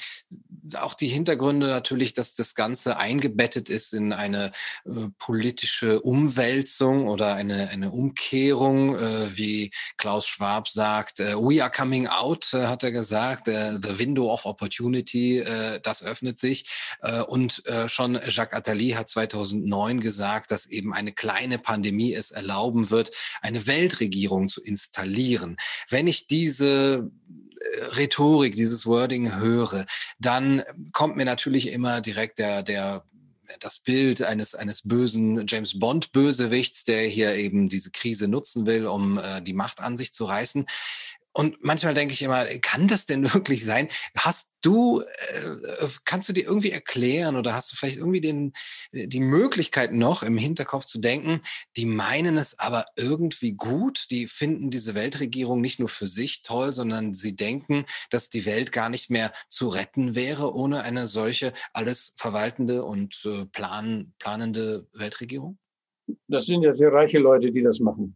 [0.76, 4.52] auch die Hintergründe natürlich, dass das Ganze eingebettet ist in eine
[4.86, 11.72] äh, politische Umwälzung oder eine, eine Umkehrung, äh, wie Klaus Schwab sagt, äh, we are
[11.72, 16.66] coming out, äh, hat er gesagt, the window of opportunity, äh, das öffnet sich.
[17.02, 22.90] Äh, und schon Jacques Attali hat 2009 gesagt, dass eben eine kleine Pandemie es erlauben
[22.90, 25.58] wird, eine Weltregierung zu installieren.
[25.90, 27.12] Wenn ich diese
[27.96, 29.86] Rhetorik, dieses Wording höre,
[30.20, 33.04] dann kommt mir natürlich immer direkt der, der
[33.60, 38.88] das Bild eines, eines bösen James Bond Bösewichts, der hier eben diese Krise nutzen will,
[38.88, 40.66] um äh, die Macht an sich zu reißen.
[41.38, 43.90] Und manchmal denke ich immer, kann das denn wirklich sein?
[44.18, 48.54] Hast du, äh, kannst du dir irgendwie erklären oder hast du vielleicht irgendwie den,
[48.94, 51.42] äh, die Möglichkeit noch im Hinterkopf zu denken,
[51.76, 56.74] die meinen es aber irgendwie gut, die finden diese Weltregierung nicht nur für sich toll,
[56.74, 61.52] sondern sie denken, dass die Welt gar nicht mehr zu retten wäre ohne eine solche
[61.74, 65.58] alles verwaltende und äh, plan, planende Weltregierung?
[66.30, 68.16] Das sind ja sehr reiche Leute, die das machen.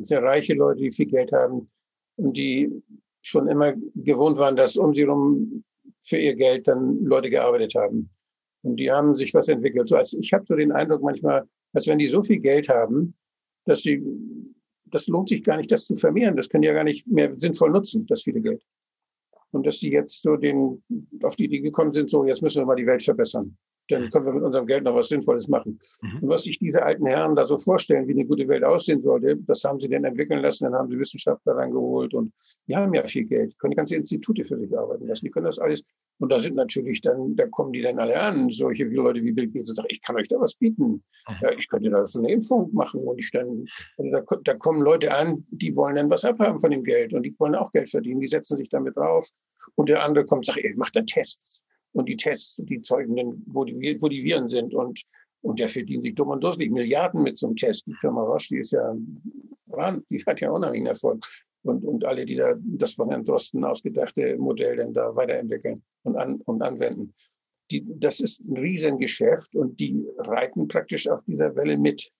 [0.00, 1.70] Sehr reiche Leute, die viel Geld haben
[2.16, 2.82] die
[3.22, 5.64] schon immer gewohnt waren, dass um sie herum
[6.00, 8.10] für ihr Geld dann Leute gearbeitet haben.
[8.62, 9.88] Und die haben sich was entwickelt.
[9.88, 13.14] So als ich habe so den Eindruck manchmal, als wenn die so viel Geld haben,
[13.66, 14.02] dass sie,
[14.86, 16.36] das lohnt sich gar nicht, das zu vermehren.
[16.36, 18.62] Das können ja gar nicht mehr sinnvoll nutzen, das viele Geld.
[19.52, 20.82] Und dass sie jetzt so den,
[21.22, 23.56] auf die Idee gekommen sind, so jetzt müssen wir mal die Welt verbessern
[23.90, 25.80] dann können wir mit unserem Geld noch was Sinnvolles machen.
[26.02, 26.18] Mhm.
[26.22, 29.36] Und was sich diese alten Herren da so vorstellen, wie eine gute Welt aussehen sollte,
[29.36, 32.32] das haben sie dann entwickeln lassen, dann haben sie Wissenschaftler reingeholt und
[32.66, 35.58] die haben ja viel Geld, können ganze Institute für sich arbeiten lassen, die können das
[35.58, 35.84] alles.
[36.18, 39.48] Und da sind natürlich dann, da kommen die dann alle an, solche Leute wie Bill
[39.48, 40.84] Gates und sagen, ich kann euch da was bieten.
[40.84, 41.02] Mhm.
[41.40, 43.64] Ja, ich könnte da so eine Impfung machen und ich dann,
[43.96, 47.22] also da, da kommen Leute an, die wollen dann was abhaben von dem Geld und
[47.22, 49.28] die wollen auch Geld verdienen, die setzen sich damit drauf.
[49.74, 51.62] Und der andere kommt und sagt, ey, macht da Tests
[51.92, 54.74] und die Tests, die zeigen dann, wo die, wo die Viren sind.
[54.74, 55.02] Und,
[55.42, 57.86] und der verdient sich dumm und dusselig Milliarden mit so einem Test.
[57.86, 61.24] Die Firma Roche, die ist ja, die hat ja einen Erfolg.
[61.62, 66.16] Und, und alle, die da das von Herrn Drosten ausgedachte Modell dann da weiterentwickeln und,
[66.16, 67.14] an, und anwenden.
[67.70, 72.10] Die, das ist ein Riesengeschäft und die reiten praktisch auf dieser Welle mit,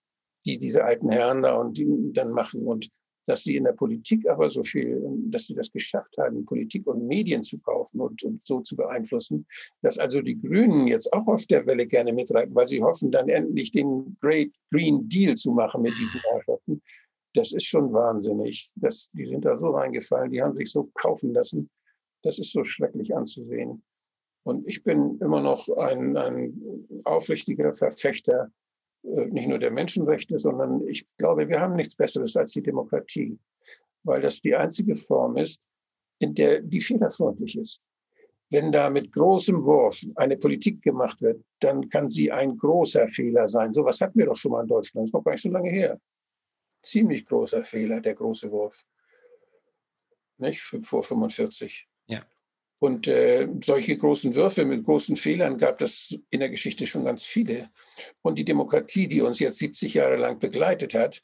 [0.45, 2.65] die diese alten Herren da und die dann machen.
[2.67, 2.89] Und
[3.25, 7.07] dass sie in der Politik aber so viel, dass sie das geschafft haben, Politik und
[7.07, 9.45] Medien zu kaufen und, und so zu beeinflussen,
[9.81, 13.29] dass also die Grünen jetzt auch auf der Welle gerne mitreiten, weil sie hoffen, dann
[13.29, 16.81] endlich den Great Green Deal zu machen mit diesen Herrschaften.
[17.33, 18.71] das ist schon wahnsinnig.
[18.75, 21.69] Das, die sind da so reingefallen, die haben sich so kaufen lassen.
[22.23, 23.83] Das ist so schrecklich anzusehen.
[24.43, 28.51] Und ich bin immer noch ein, ein aufrichtiger Verfechter
[29.03, 33.37] nicht nur der Menschenrechte, sondern ich glaube, wir haben nichts Besseres als die Demokratie,
[34.03, 35.61] weil das die einzige Form ist,
[36.19, 37.81] in der die fehlerfreundlich ist.
[38.51, 43.47] Wenn da mit großem Wurf eine Politik gemacht wird, dann kann sie ein großer Fehler
[43.47, 43.73] sein.
[43.73, 45.05] So was hatten wir doch schon mal in Deutschland.
[45.05, 45.99] Das ist noch gar nicht so lange her.
[46.83, 48.83] Ziemlich großer Fehler, der große Wurf.
[50.37, 50.59] Nicht?
[50.59, 51.87] Vor 45.
[52.81, 57.23] Und äh, solche großen Würfe mit großen Fehlern gab es in der Geschichte schon ganz
[57.23, 57.69] viele.
[58.23, 61.21] Und die Demokratie, die uns jetzt 70 Jahre lang begleitet hat,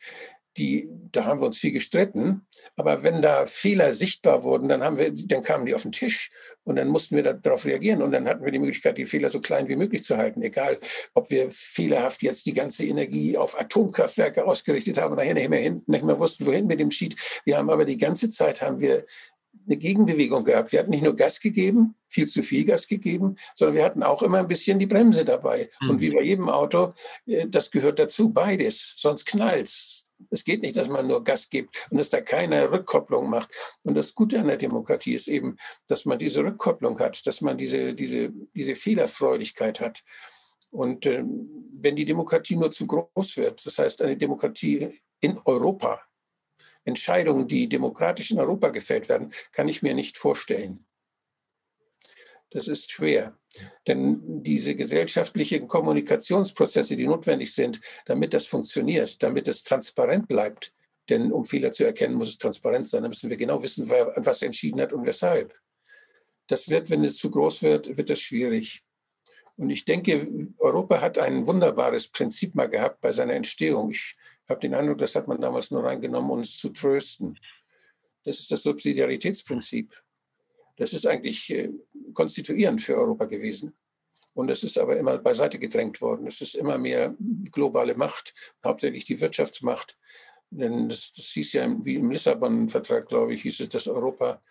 [0.57, 2.45] die, da haben wir uns viel gestritten.
[2.75, 6.29] Aber wenn da Fehler sichtbar wurden, dann, haben wir, dann kamen die auf den Tisch
[6.63, 8.03] und dann mussten wir darauf reagieren.
[8.03, 10.43] Und dann hatten wir die Möglichkeit, die Fehler so klein wie möglich zu halten.
[10.43, 10.77] Egal,
[11.15, 15.61] ob wir fehlerhaft jetzt die ganze Energie auf Atomkraftwerke ausgerichtet haben und nachher nicht mehr,
[15.61, 17.15] hin, nicht mehr wussten, wohin mit dem Schied.
[17.45, 19.05] Wir haben aber die ganze Zeit haben wir
[19.67, 20.71] eine Gegenbewegung gehabt.
[20.71, 24.21] Wir hatten nicht nur Gas gegeben, viel zu viel Gas gegeben, sondern wir hatten auch
[24.23, 25.69] immer ein bisschen die Bremse dabei.
[25.81, 25.89] Mhm.
[25.89, 26.93] Und wie bei jedem Auto,
[27.25, 30.05] äh, das gehört dazu, beides, sonst knallt's.
[30.31, 33.49] Es geht nicht, dass man nur Gas gibt und dass da keine Rückkopplung macht.
[33.83, 37.55] Und das Gute an der Demokratie ist eben, dass man diese Rückkopplung hat, dass man
[37.57, 40.03] diese, diese, diese Fehlerfreudigkeit hat.
[40.71, 41.23] Und äh,
[41.73, 46.01] wenn die Demokratie nur zu groß wird, das heißt eine Demokratie in Europa,
[46.87, 50.85] Entscheidungen, die demokratisch in Europa gefällt werden, kann ich mir nicht vorstellen.
[52.51, 53.37] Das ist schwer.
[53.87, 60.73] Denn diese gesellschaftlichen Kommunikationsprozesse, die notwendig sind, damit das funktioniert, damit es transparent bleibt,
[61.09, 63.03] denn um Fehler zu erkennen, muss es transparent sein.
[63.03, 65.53] Da müssen wir genau wissen, wer was entschieden hat und weshalb.
[66.47, 68.83] Das wird, wenn es zu groß wird, wird das schwierig.
[69.57, 70.27] Und ich denke,
[70.57, 73.91] Europa hat ein wunderbares Prinzip mal gehabt bei seiner Entstehung.
[73.91, 74.15] Ich
[74.49, 77.39] habe den Eindruck, das hat man damals nur reingenommen, um uns zu trösten.
[78.23, 79.93] Das ist das Subsidiaritätsprinzip.
[80.77, 81.71] Das ist eigentlich äh,
[82.13, 83.73] konstituierend für Europa gewesen.
[84.33, 86.27] Und es ist aber immer beiseite gedrängt worden.
[86.27, 87.15] Es ist immer mehr
[87.51, 88.33] globale Macht,
[88.63, 89.97] hauptsächlich die Wirtschaftsmacht.
[90.51, 94.41] Denn das, das hieß ja, wie im Lissabon-Vertrag, glaube ich, hieß es, dass Europa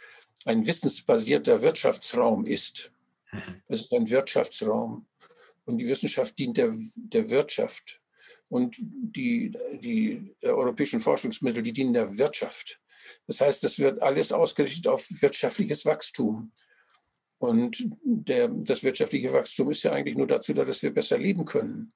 [0.44, 2.92] ein wissensbasierter Wirtschaftsraum ist.
[3.32, 3.62] Mhm.
[3.68, 5.06] Es ist ein Wirtschaftsraum.
[5.64, 8.00] Und die Wissenschaft dient der, der Wirtschaft.
[8.48, 12.80] Und die, die europäischen Forschungsmittel, die dienen der Wirtschaft.
[13.26, 16.52] Das heißt, das wird alles ausgerichtet auf wirtschaftliches Wachstum.
[17.38, 21.44] Und der, das wirtschaftliche Wachstum ist ja eigentlich nur dazu da, dass wir besser leben
[21.44, 21.92] können.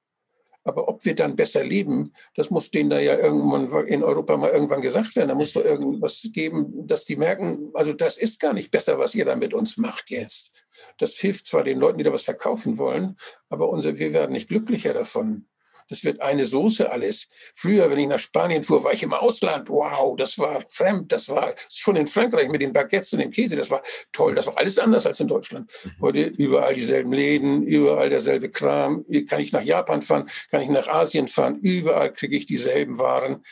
[0.62, 4.51] Aber ob wir dann besser leben, das muss denen da ja irgendwann in Europa mal
[4.51, 5.28] irgendwann gesagt werden.
[5.28, 9.14] Da muss doch irgendwas geben, dass die merken, also das ist gar nicht besser, was
[9.14, 10.51] ihr da mit uns macht jetzt.
[10.98, 13.16] Das hilft zwar den Leuten, die da was verkaufen wollen,
[13.48, 15.46] aber unser, wir werden nicht glücklicher davon.
[15.91, 17.26] Das wird eine Soße alles.
[17.55, 19.68] Früher, wenn ich nach Spanien fuhr, war ich im Ausland.
[19.68, 21.11] Wow, das war fremd.
[21.11, 23.57] Das war schon in Frankreich mit den Baguettes und dem Käse.
[23.57, 23.82] Das war
[24.12, 24.36] toll.
[24.36, 25.68] Das war alles anders als in Deutschland.
[25.84, 25.91] Mhm.
[26.01, 29.05] Heute überall dieselben Läden, überall derselbe Kram.
[29.28, 30.30] Kann ich nach Japan fahren?
[30.51, 31.59] Kann ich nach Asien fahren?
[31.61, 33.45] Überall kriege ich dieselben Waren.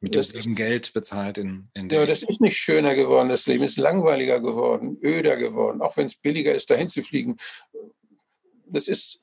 [0.00, 2.00] Mit demselben Geld bezahlt in, in der.
[2.00, 3.28] Ja, das ist nicht schöner geworden.
[3.28, 5.82] Das Leben ist langweiliger geworden, öder geworden.
[5.82, 7.36] Auch wenn es billiger ist, dahin zu fliegen.
[8.66, 9.20] Das ist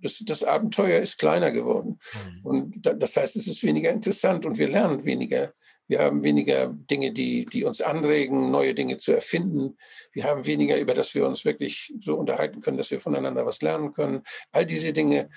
[0.00, 1.98] das, das Abenteuer ist kleiner geworden.
[2.12, 2.40] Mhm.
[2.44, 5.52] Und das heißt, es ist weniger interessant und wir lernen weniger.
[5.86, 9.78] Wir haben weniger Dinge, die, die uns anregen, neue Dinge zu erfinden.
[10.12, 13.62] Wir haben weniger, über das wir uns wirklich so unterhalten können, dass wir voneinander was
[13.62, 14.22] lernen können.
[14.52, 15.30] All diese Dinge.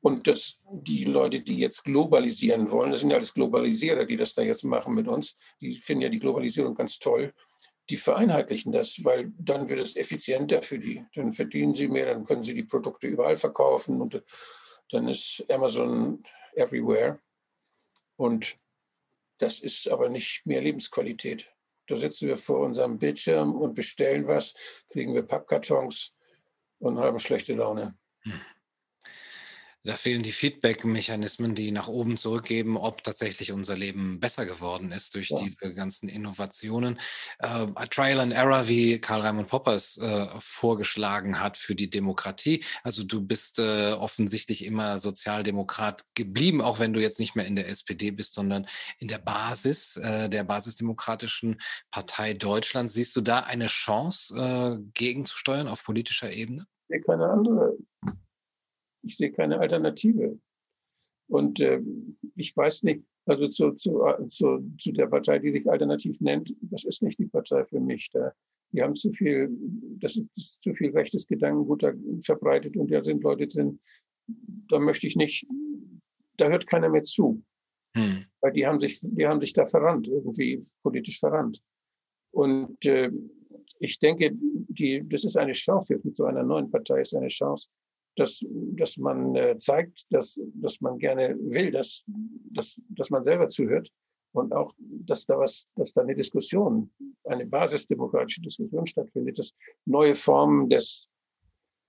[0.00, 4.32] Und das, die Leute, die jetzt globalisieren wollen, das sind ja alles Globalisierer, die das
[4.32, 7.32] da jetzt machen mit uns, die finden ja die Globalisierung ganz toll
[7.90, 11.04] die vereinheitlichen das, weil dann wird es effizienter für die.
[11.14, 14.22] Dann verdienen sie mehr, dann können sie die Produkte überall verkaufen und
[14.90, 16.22] dann ist Amazon
[16.54, 17.20] everywhere.
[18.16, 18.58] Und
[19.38, 21.46] das ist aber nicht mehr Lebensqualität.
[21.86, 24.54] Da sitzen wir vor unserem Bildschirm und bestellen was,
[24.90, 26.14] kriegen wir Pappkartons
[26.78, 27.96] und haben schlechte Laune.
[28.22, 28.40] Hm.
[29.88, 35.14] Da fehlen die Feedback-Mechanismen, die nach oben zurückgeben, ob tatsächlich unser Leben besser geworden ist
[35.14, 35.38] durch ja.
[35.40, 37.00] diese ganzen Innovationen.
[37.38, 42.62] Äh, Trial and Error, wie Karl Raimund Popper es äh, vorgeschlagen hat für die Demokratie.
[42.82, 47.56] Also du bist äh, offensichtlich immer Sozialdemokrat geblieben, auch wenn du jetzt nicht mehr in
[47.56, 48.66] der SPD bist, sondern
[48.98, 52.92] in der Basis äh, der basisdemokratischen Partei Deutschlands.
[52.92, 56.66] Siehst du da eine Chance, äh, gegenzusteuern auf politischer Ebene?
[57.06, 57.78] Keine andere
[59.02, 60.38] ich sehe keine Alternative.
[61.28, 61.80] Und äh,
[62.34, 66.84] ich weiß nicht, also zu, zu, zu, zu der Partei, die sich alternativ nennt, das
[66.84, 68.08] ist nicht die Partei für mich.
[68.10, 68.32] Da,
[68.72, 69.50] die haben zu viel,
[69.98, 71.92] das ist zu viel rechtes Gedankengut da
[72.22, 73.80] verbreitet und da sind Leute drin,
[74.26, 75.46] da möchte ich nicht,
[76.36, 77.42] da hört keiner mehr zu.
[77.94, 78.24] Hm.
[78.40, 81.62] Weil die haben sich, die haben sich da verrannt, irgendwie politisch verrannt.
[82.30, 83.10] Und äh,
[83.80, 87.68] ich denke, die, das ist eine Chance mit so einer neuen Partei, ist eine Chance,
[88.18, 92.04] dass, dass man äh, zeigt, dass, dass man gerne will, dass,
[92.50, 93.90] dass, dass man selber zuhört
[94.32, 96.90] und auch, dass da was, dass da eine Diskussion,
[97.24, 99.54] eine basisdemokratische Diskussion stattfindet, dass
[99.84, 101.08] neue Formen des,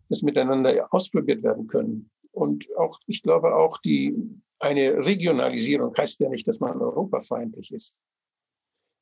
[0.09, 2.09] des Miteinander ausprobiert werden können.
[2.31, 4.15] Und auch, ich glaube auch die,
[4.59, 7.99] eine Regionalisierung heißt ja nicht, dass man europafeindlich ist.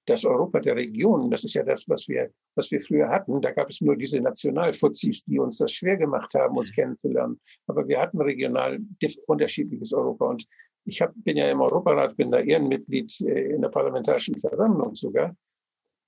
[0.07, 3.41] Das Europa der Regionen, das ist ja das, was wir, was wir früher hatten.
[3.41, 6.75] Da gab es nur diese Nationalfuzis, die uns das schwer gemacht haben, uns mhm.
[6.75, 7.41] kennenzulernen.
[7.67, 8.79] Aber wir hatten regional
[9.27, 10.25] unterschiedliches Europa.
[10.25, 10.47] Und
[10.85, 15.35] ich hab, bin ja im Europarat, bin da Ehrenmitglied äh, in der Parlamentarischen Versammlung sogar.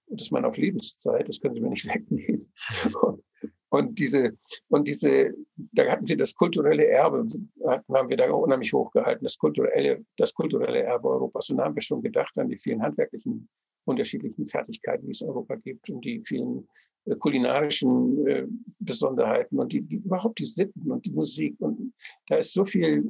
[0.08, 2.52] Das ist man auf Lebenszeit, das können Sie mir nicht wegnehmen.
[3.02, 3.24] Und,
[3.70, 4.38] und diese,
[4.70, 7.28] und diese, da hatten wir das kulturelle Erbe,
[7.66, 11.50] haben wir da unheimlich hochgehalten, das kulturelle, das kulturelle Erbe Europas.
[11.50, 13.50] Und da haben wir schon gedacht an die vielen handwerklichen
[13.86, 16.67] unterschiedlichen Fertigkeiten, die es in Europa gibt und die vielen
[17.05, 18.47] äh, kulinarischen äh,
[18.80, 21.55] Besonderheiten und die, die, überhaupt die Sitten und die Musik.
[21.59, 21.93] Und
[22.27, 23.09] da ist so viel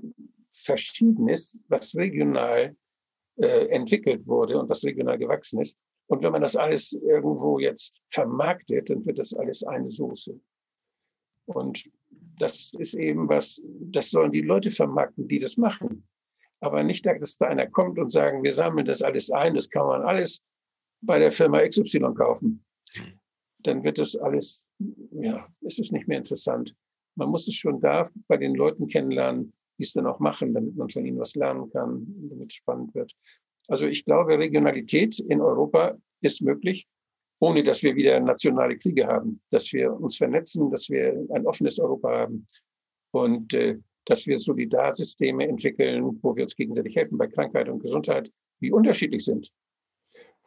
[0.52, 2.76] Verschiedenes, was regional
[3.38, 5.78] äh, entwickelt wurde und was regional gewachsen ist.
[6.08, 10.40] Und wenn man das alles irgendwo jetzt vermarktet, dann wird das alles eine Soße.
[11.46, 11.90] Und
[12.38, 16.08] das ist eben was, das sollen die Leute vermarkten, die das machen.
[16.62, 19.88] Aber nicht, dass da einer kommt und sagen, wir sammeln das alles ein, das kann
[19.88, 20.44] man alles
[21.02, 22.64] bei der Firma XY kaufen.
[23.64, 24.66] Dann wird das alles,
[25.12, 26.76] ja, es ist nicht mehr interessant.
[27.16, 30.76] Man muss es schon da bei den Leuten kennenlernen, die es dann auch machen, damit
[30.76, 33.14] man von ihnen was lernen kann, damit es spannend wird.
[33.68, 36.88] Also ich glaube, Regionalität in Europa ist möglich,
[37.40, 41.80] ohne dass wir wieder nationale Kriege haben, dass wir uns vernetzen, dass wir ein offenes
[41.80, 42.48] Europa haben
[43.12, 48.32] und äh, dass wir Solidarsysteme entwickeln, wo wir uns gegenseitig helfen bei Krankheit und Gesundheit,
[48.60, 49.52] die unterschiedlich sind.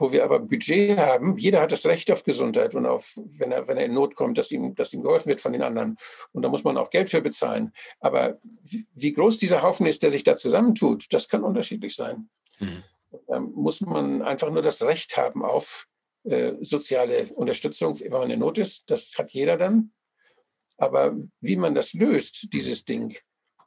[0.03, 3.69] Wo wir aber Budget haben, jeder hat das Recht auf Gesundheit und auf, wenn er,
[3.69, 5.97] wenn er in Not kommt, dass ihm, dass ihm geholfen wird von den anderen.
[6.33, 7.73] Und da muss man auch Geld für bezahlen.
[8.01, 8.39] Aber
[8.95, 12.29] wie groß dieser Haufen ist, der sich da zusammentut, das kann unterschiedlich sein.
[12.59, 12.83] Mhm
[13.29, 15.87] ähm, muss man einfach nur das Recht haben auf
[16.25, 18.91] äh, soziale Unterstützung, wenn man in Not ist.
[18.91, 19.93] Das hat jeder dann.
[20.77, 23.17] Aber wie man das löst, dieses Ding,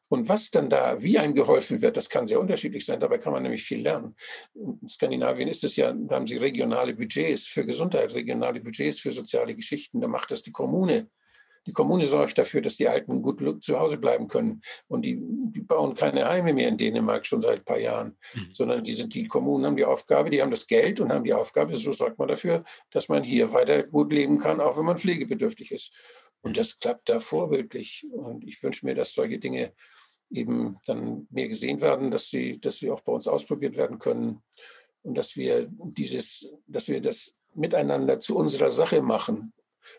[0.10, 3.00] und was dann da, wie einem geholfen wird, das kann sehr unterschiedlich sein.
[3.00, 4.16] Dabei kann man nämlich viel lernen.
[4.54, 9.12] In Skandinavien ist es ja, da haben sie regionale Budgets für Gesundheit, regionale Budgets für
[9.12, 10.02] soziale Geschichten.
[10.02, 11.10] Da macht das die Kommune.
[11.68, 14.62] Die Kommune sorgt dafür, dass die Alten gut zu Hause bleiben können.
[14.88, 18.50] Und die, die bauen keine Heime mehr in Dänemark schon seit ein paar Jahren, mhm.
[18.54, 21.34] sondern die, sind, die Kommunen haben die Aufgabe, die haben das Geld und haben die
[21.34, 25.00] Aufgabe, so sorgt man dafür, dass man hier weiter gut leben kann, auch wenn man
[25.00, 25.92] pflegebedürftig ist.
[26.42, 28.06] Und das klappt da vorbildlich.
[28.12, 29.74] Und ich wünsche mir, dass solche Dinge
[30.30, 34.42] eben dann mehr gesehen werden, dass sie, dass sie auch bei uns ausprobiert werden können
[35.04, 39.54] und dass wir dieses, dass wir das miteinander zu unserer Sache machen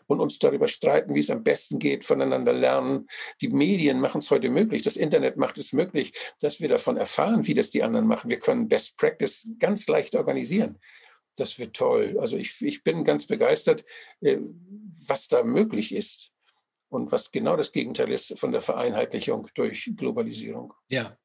[0.05, 3.07] und uns darüber streiten, wie es am besten geht, voneinander lernen.
[3.41, 7.47] Die Medien machen es heute möglich, das Internet macht es möglich, dass wir davon erfahren,
[7.47, 8.29] wie das die anderen machen.
[8.29, 10.79] Wir können Best Practice ganz leicht organisieren.
[11.35, 12.17] Das wird toll.
[12.19, 13.85] Also ich, ich bin ganz begeistert,
[14.21, 14.39] äh,
[15.07, 16.31] was da möglich ist
[16.89, 20.73] und was genau das Gegenteil ist von der Vereinheitlichung durch Globalisierung.
[20.89, 21.17] Ja,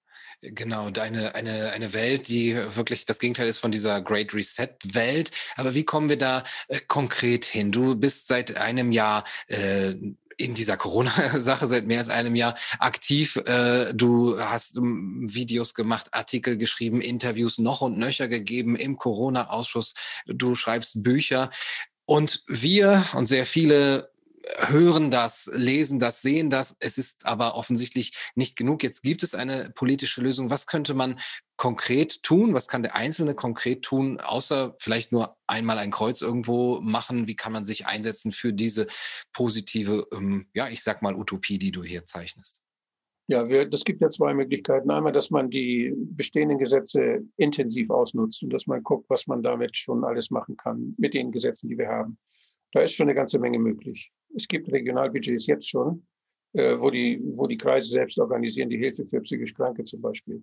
[0.45, 5.31] Genau, eine, eine, eine Welt, die wirklich das Gegenteil ist von dieser Great Reset-Welt.
[5.55, 7.71] Aber wie kommen wir da äh, konkret hin?
[7.71, 9.95] Du bist seit einem Jahr äh,
[10.37, 13.37] in dieser Corona-Sache seit mehr als einem Jahr aktiv.
[13.37, 19.95] Äh, du hast ähm, Videos gemacht, Artikel geschrieben, Interviews noch und nöcher gegeben im Corona-Ausschuss.
[20.27, 21.51] Du schreibst Bücher.
[22.05, 24.12] Und wir und sehr viele
[24.59, 26.77] hören das, lesen das, sehen das.
[26.81, 28.83] Es ist aber offensichtlich nicht genug.
[28.83, 30.51] Jetzt gibt es eine politische Lösung.
[30.51, 31.19] Was könnte man
[31.57, 32.55] konkret tun?
[32.55, 37.29] Was kann der Einzelne konkret tun, außer vielleicht nur einmal ein Kreuz irgendwo machen?
[37.29, 38.87] Wie kann man sich einsetzen für diese
[39.33, 42.61] positive, ähm, ja, ich sag mal Utopie, die du hier zeichnest?
[43.29, 44.91] Ja, wir, das gibt ja zwei Möglichkeiten.
[44.91, 49.77] Einmal, dass man die bestehenden Gesetze intensiv ausnutzt und dass man guckt, was man damit
[49.77, 52.19] schon alles machen kann mit den Gesetzen, die wir haben.
[52.73, 54.11] Da ist schon eine ganze Menge möglich.
[54.35, 56.07] Es gibt Regionalbudgets jetzt schon,
[56.55, 60.43] äh, wo, die, wo die Kreise selbst organisieren, die Hilfe für psychisch Kranke zum Beispiel.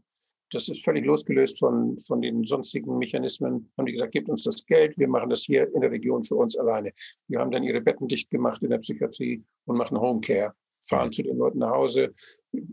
[0.51, 3.71] Das ist völlig losgelöst von, von den sonstigen Mechanismen.
[3.77, 6.35] Haben die gesagt, gebt uns das Geld, wir machen das hier in der Region für
[6.35, 6.91] uns alleine.
[7.27, 10.53] Die haben dann ihre Betten dicht gemacht in der Psychiatrie und machen Homecare.
[10.87, 12.15] Fahren zu den Leuten nach Hause,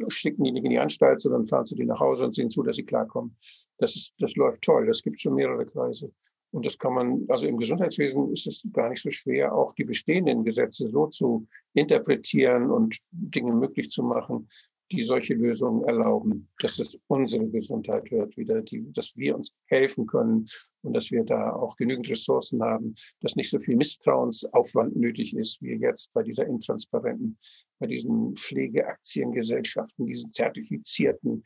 [0.09, 2.63] schicken die nicht in die Anstalt, sondern fahren zu denen nach Hause und sehen zu,
[2.63, 3.37] dass sie klarkommen.
[3.79, 4.87] Das ist, das läuft toll.
[4.87, 6.11] Das gibt schon mehrere Kreise.
[6.57, 9.85] Und das kann man, also im Gesundheitswesen ist es gar nicht so schwer, auch die
[9.85, 14.49] bestehenden Gesetze so zu interpretieren und Dinge möglich zu machen,
[14.91, 20.07] die solche Lösungen erlauben, dass es unsere Gesundheit wird, wieder, die, dass wir uns helfen
[20.07, 20.47] können
[20.81, 25.61] und dass wir da auch genügend Ressourcen haben, dass nicht so viel Misstrauensaufwand nötig ist,
[25.61, 27.37] wie jetzt bei dieser intransparenten,
[27.81, 31.45] bei diesen Pflegeaktiengesellschaften, diesen zertifizierten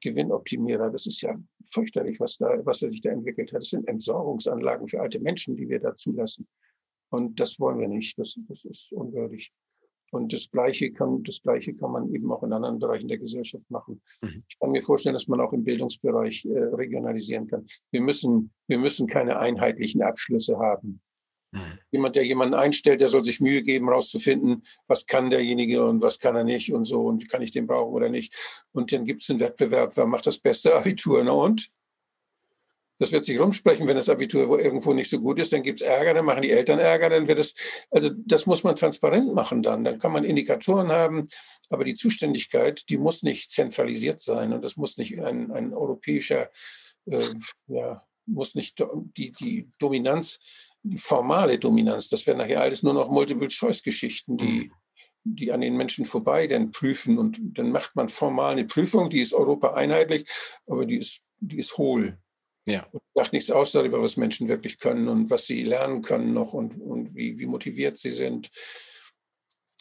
[0.00, 0.90] Gewinnoptimierer.
[0.90, 3.60] Das ist ja fürchterlich, was da, was sich da entwickelt hat.
[3.60, 6.46] Das sind Entsorgungsanlagen für alte Menschen, die wir da zulassen.
[7.10, 8.18] Und das wollen wir nicht.
[8.18, 9.52] Das, das ist unwürdig.
[10.10, 13.68] Und das Gleiche kann, das Gleiche kann man eben auch in anderen Bereichen der Gesellschaft
[13.68, 14.00] machen.
[14.22, 14.44] Mhm.
[14.48, 17.66] Ich kann mir vorstellen, dass man auch im Bildungsbereich äh, regionalisieren kann.
[17.90, 21.00] Wir müssen, wir müssen keine einheitlichen Abschlüsse haben.
[21.54, 21.78] Mhm.
[21.92, 26.18] Jemand, der jemanden einstellt, der soll sich Mühe geben, herauszufinden, was kann derjenige und was
[26.18, 28.34] kann er nicht und so und wie kann ich den brauchen oder nicht.
[28.72, 31.22] Und dann gibt es einen Wettbewerb, wer macht das beste Abitur.
[31.22, 31.70] Na und?
[32.98, 35.86] Das wird sich rumsprechen, wenn das Abitur irgendwo nicht so gut ist, dann gibt es
[35.86, 37.54] Ärger, dann machen die Eltern Ärger, dann wird es,
[37.90, 39.84] also das muss man transparent machen dann.
[39.84, 41.28] Dann kann man Indikatoren haben,
[41.70, 46.50] aber die Zuständigkeit, die muss nicht zentralisiert sein und das muss nicht ein, ein europäischer,
[47.06, 47.24] äh,
[47.66, 48.82] ja, muss nicht
[49.16, 50.38] die, die Dominanz,
[50.84, 54.72] die formale Dominanz, das wäre nachher alles nur noch Multiple-Choice-Geschichten, die, mhm.
[55.24, 59.20] die an den Menschen vorbei dann prüfen und dann macht man formal eine Prüfung, die
[59.20, 60.28] ist Europa einheitlich,
[60.66, 62.18] aber die ist, die ist hohl.
[62.66, 62.86] Ja.
[62.92, 66.52] Und sagt nichts aus darüber, was Menschen wirklich können und was sie lernen können noch
[66.52, 68.50] und, und wie, wie motiviert sie sind.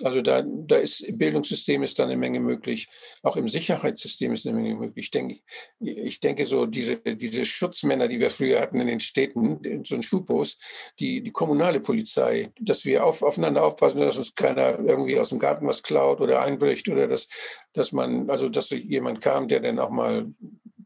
[0.01, 2.87] Also da, da ist im Bildungssystem ist da eine Menge möglich.
[3.21, 5.05] Auch im Sicherheitssystem ist eine Menge möglich.
[5.05, 5.39] Ich denke,
[5.79, 10.01] ich denke so, diese, diese Schutzmänner, die wir früher hatten in den Städten, so ein
[10.01, 10.57] Schubos,
[10.99, 15.39] die, die kommunale Polizei, dass wir auf, aufeinander aufpassen, dass uns keiner irgendwie aus dem
[15.39, 17.27] Garten was klaut oder einbricht oder dass,
[17.73, 20.25] dass man, also dass jemand kam, der dann auch mal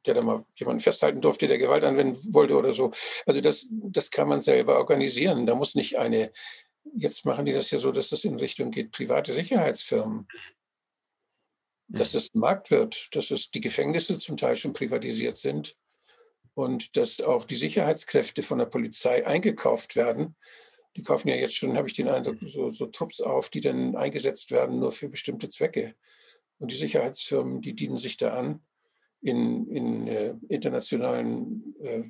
[0.05, 2.91] der da mal jemanden festhalten durfte, der Gewalt anwenden wollte oder so.
[3.25, 5.45] Also das, das kann man selber organisieren.
[5.45, 6.31] Da muss nicht eine,
[6.95, 10.27] jetzt machen die das ja so, dass das in Richtung geht, private Sicherheitsfirmen.
[11.89, 15.77] Dass das ein Markt wird, dass es die Gefängnisse zum Teil schon privatisiert sind
[16.53, 20.35] und dass auch die Sicherheitskräfte von der Polizei eingekauft werden.
[20.97, 23.95] Die kaufen ja jetzt schon, habe ich den Eindruck, so, so Trupps auf, die dann
[23.95, 25.95] eingesetzt werden nur für bestimmte Zwecke.
[26.59, 28.66] Und die Sicherheitsfirmen, die dienen sich da an
[29.21, 32.03] in, in äh, internationalen, äh,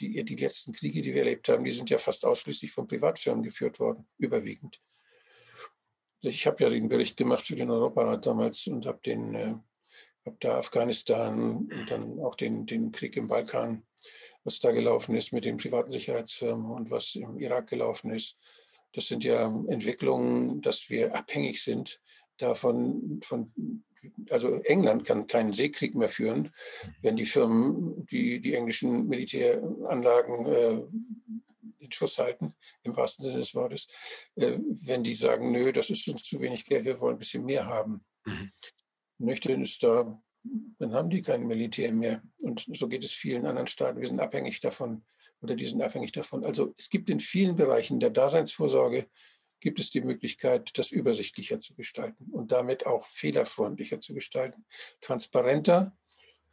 [0.00, 3.42] die, die letzten Kriege, die wir erlebt haben, die sind ja fast ausschließlich von Privatfirmen
[3.42, 4.80] geführt worden, überwiegend.
[6.20, 9.54] Ich habe ja den Bericht gemacht für den Europarat damals und habe den, äh,
[10.24, 13.86] habe da Afghanistan und dann auch den, den Krieg im Balkan,
[14.42, 18.38] was da gelaufen ist mit den privaten Sicherheitsfirmen und was im Irak gelaufen ist.
[18.94, 22.00] Das sind ja Entwicklungen, dass wir abhängig sind
[22.38, 23.52] davon, von
[24.30, 26.52] also England kann keinen Seekrieg mehr führen,
[27.00, 30.82] wenn die Firmen die, die englischen Militäranlagen äh,
[31.78, 33.88] in Schuss halten, im wahrsten Sinne des Wortes,
[34.36, 37.44] äh, wenn die sagen, nö, das ist uns zu wenig Geld, wir wollen ein bisschen
[37.44, 38.04] mehr haben.
[38.24, 38.50] Mhm.
[39.18, 40.20] Nüchtern ist da,
[40.78, 42.22] dann haben die kein Militär mehr.
[42.38, 44.00] Und so geht es vielen anderen Staaten.
[44.00, 45.04] Wir sind abhängig davon
[45.40, 46.44] oder die sind abhängig davon.
[46.44, 49.06] Also es gibt in vielen Bereichen der Daseinsvorsorge
[49.64, 54.66] gibt es die Möglichkeit, das übersichtlicher zu gestalten und damit auch fehlerfreundlicher zu gestalten,
[55.00, 55.96] transparenter.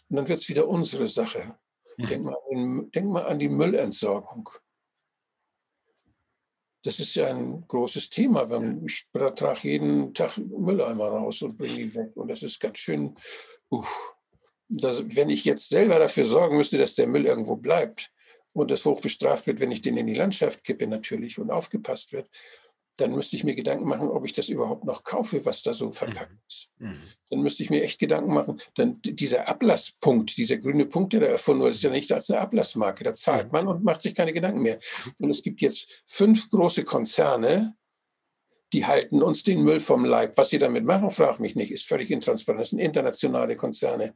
[0.10, 1.60] Und dann wird es wieder unsere Sache.
[1.98, 2.08] Mhm.
[2.08, 4.50] Denk, mal an, denk mal an die Müllentsorgung.
[6.84, 8.50] Das ist ja ein großes Thema.
[8.86, 12.16] Ich trage jeden Tag Mülleimer raus und bringe die weg.
[12.16, 13.16] Und das ist ganz schön,
[13.72, 13.84] uh,
[14.70, 18.10] das, wenn ich jetzt selber dafür sorgen müsste, dass der Müll irgendwo bleibt
[18.54, 22.14] und das hoch bestraft wird, wenn ich den in die Landschaft kippe natürlich und aufgepasst
[22.14, 22.30] wird,
[22.98, 25.92] dann müsste ich mir Gedanken machen, ob ich das überhaupt noch kaufe, was da so
[25.92, 26.40] verpackt mhm.
[26.48, 26.70] ist.
[26.78, 27.02] Mhm.
[27.30, 31.28] Dann müsste ich mir echt Gedanken machen, dann dieser Ablasspunkt, dieser grüne Punkt, der da
[31.28, 33.04] erfunden wurde, ist ja nicht als eine Ablassmarke.
[33.04, 33.52] Da zahlt mhm.
[33.52, 34.80] man und macht sich keine Gedanken mehr.
[35.18, 37.76] Und es gibt jetzt fünf große Konzerne,
[38.74, 40.38] die halten uns den Müll vom Leib.
[40.38, 42.62] Was sie damit machen, frag mich nicht, ist völlig intransparent.
[42.62, 44.14] Das sind internationale Konzerne.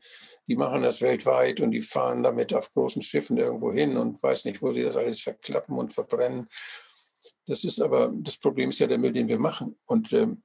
[0.47, 4.45] Die machen das weltweit und die fahren damit auf großen Schiffen irgendwo hin und weiß
[4.45, 6.47] nicht, wo sie das alles verklappen und verbrennen.
[7.45, 9.77] Das ist aber, das Problem ist ja der Müll, den wir machen.
[9.85, 10.43] Und ähm,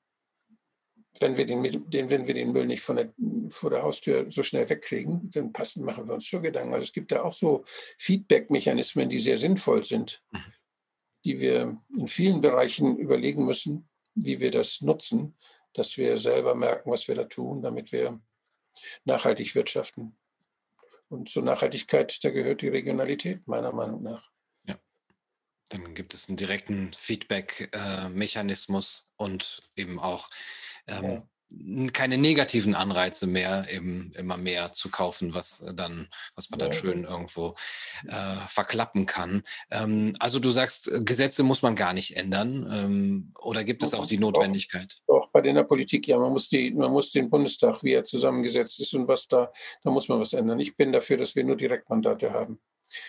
[1.18, 3.12] wenn, wir den, den, wenn wir den Müll nicht von der,
[3.48, 6.74] vor der Haustür so schnell wegkriegen, dann passen, machen wir uns schon Gedanken.
[6.74, 7.64] Also es gibt da auch so
[7.98, 10.44] Feedback-Mechanismen, die sehr sinnvoll sind, mhm.
[11.24, 15.36] die wir in vielen Bereichen überlegen müssen, wie wir das nutzen,
[15.74, 18.20] dass wir selber merken, was wir da tun, damit wir
[19.04, 20.16] nachhaltig wirtschaften.
[21.08, 24.30] Und zur Nachhaltigkeit, da gehört die Regionalität, meiner Meinung nach.
[25.70, 30.28] Dann gibt es einen direkten Feedback-Mechanismus und eben auch
[30.88, 31.86] ähm, ja.
[31.92, 37.04] keine negativen Anreize mehr, eben immer mehr zu kaufen, was dann, was man dann schön
[37.04, 37.54] irgendwo
[38.06, 39.42] äh, verklappen kann.
[39.70, 44.06] Ähm, also du sagst, Gesetze muss man gar nicht ändern, ähm, oder gibt es auch
[44.06, 45.00] die Notwendigkeit?
[45.06, 48.04] Doch, doch, bei der Politik ja, man muss die, man muss den Bundestag, wie er
[48.04, 49.52] zusammengesetzt ist und was da,
[49.82, 50.58] da muss man was ändern.
[50.58, 52.60] Ich bin dafür, dass wir nur Direktmandate haben.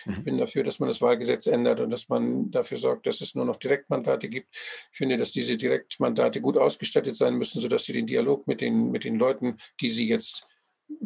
[0.06, 0.24] Ich mhm.
[0.24, 3.44] bin dafür, dass man das Wahlgesetz ändert und dass man dafür sorgt, dass es nur
[3.44, 4.48] noch Direktmandate gibt.
[4.92, 8.90] Ich finde, dass diese Direktmandate gut ausgestattet sein müssen, sodass sie den Dialog mit den,
[8.90, 10.46] mit den Leuten, die sie jetzt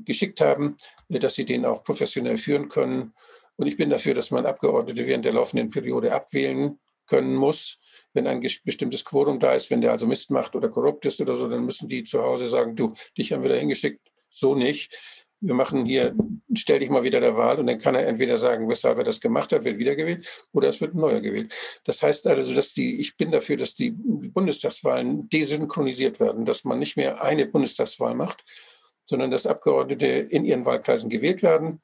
[0.05, 0.77] geschickt haben,
[1.09, 3.13] dass sie den auch professionell führen können.
[3.57, 7.79] Und ich bin dafür, dass man Abgeordnete während der laufenden Periode abwählen können muss.
[8.13, 11.37] Wenn ein bestimmtes Quorum da ist, wenn der also Mist macht oder korrupt ist oder
[11.37, 14.95] so, dann müssen die zu Hause sagen, du, dich haben wir da hingeschickt, so nicht
[15.41, 16.15] wir machen hier,
[16.55, 19.21] stell dich mal wieder der Wahl und dann kann er entweder sagen, weshalb er das
[19.21, 21.55] gemacht hat, wird wiedergewählt oder es wird ein neuer gewählt.
[21.85, 26.79] Das heißt also, dass die, ich bin dafür, dass die Bundestagswahlen desynchronisiert werden, dass man
[26.79, 28.45] nicht mehr eine Bundestagswahl macht,
[29.05, 31.83] sondern dass Abgeordnete in ihren Wahlkreisen gewählt werden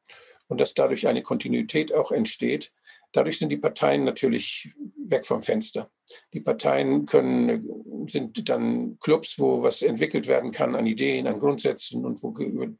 [0.48, 2.72] und dass dadurch eine Kontinuität auch entsteht.
[3.12, 4.72] Dadurch sind die Parteien natürlich
[5.06, 5.90] weg vom Fenster.
[6.32, 12.04] Die Parteien können, sind dann Clubs, wo was entwickelt werden kann an Ideen, an Grundsätzen
[12.04, 12.32] und wo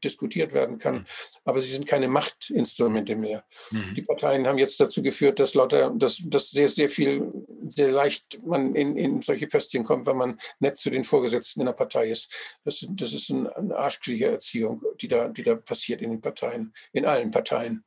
[0.03, 0.95] diskutiert werden kann.
[0.95, 1.05] Mhm.
[1.45, 3.43] Aber sie sind keine Machtinstrumente mehr.
[3.71, 3.95] Mhm.
[3.95, 7.31] Die Parteien haben jetzt dazu geführt, dass lauter, dass, dass sehr, sehr viel,
[7.67, 11.67] sehr leicht man in, in solche Köstchen kommt, wenn man nett zu den Vorgesetzten in
[11.67, 12.31] der Partei ist.
[12.65, 17.31] Das, das ist eine Arschkriegererziehung, die da, die da passiert in den Parteien, in allen
[17.31, 17.83] Parteien.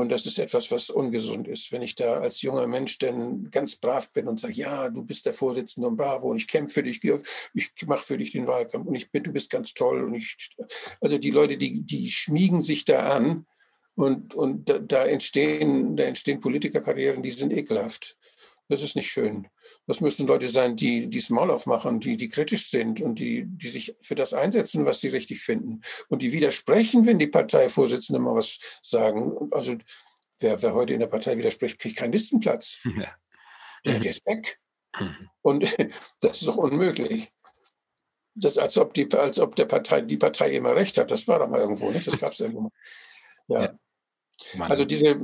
[0.00, 1.72] Und das ist etwas, was ungesund ist.
[1.72, 5.26] Wenn ich da als junger Mensch dann ganz brav bin und sage, ja, du bist
[5.26, 7.04] der Vorsitzende und bravo und ich kämpfe für dich,
[7.52, 10.02] ich mache für dich den Wahlkampf und ich bin, du bist ganz toll.
[10.02, 10.56] Und ich,
[11.02, 13.46] also die Leute, die, die schmiegen sich da an
[13.94, 18.16] und, und da, da entstehen, da entstehen Politikerkarrieren, die sind ekelhaft.
[18.70, 19.48] Das ist nicht schön.
[19.88, 23.68] Das müssen Leute sein, die das Maul aufmachen, die, die kritisch sind und die, die
[23.68, 25.80] sich für das einsetzen, was sie richtig finden.
[26.08, 29.50] Und die widersprechen, wenn die Parteivorsitzenden mal was sagen.
[29.50, 29.76] Also
[30.38, 32.78] wer, wer heute in der Partei widerspricht, kriegt keinen Listenplatz.
[32.96, 33.12] Ja.
[33.86, 34.60] Der, der ist weg.
[35.00, 35.30] Mhm.
[35.42, 35.62] Und
[36.20, 37.32] das ist doch unmöglich.
[38.34, 41.10] Das, als ob, die, als ob der Partei, die Partei immer recht hat.
[41.10, 42.06] Das war doch mal irgendwo, nicht?
[42.06, 42.70] Das gab es irgendwo mal.
[43.48, 43.62] Ja.
[44.52, 44.60] ja.
[44.68, 45.18] Also diese,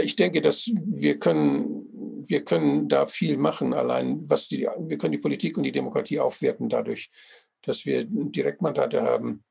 [0.00, 1.91] ich denke, dass wir können
[2.28, 6.20] wir können da viel machen, allein was die, wir können die Politik und die Demokratie
[6.20, 7.10] aufwerten dadurch,
[7.62, 9.44] dass wir Direktmandate haben,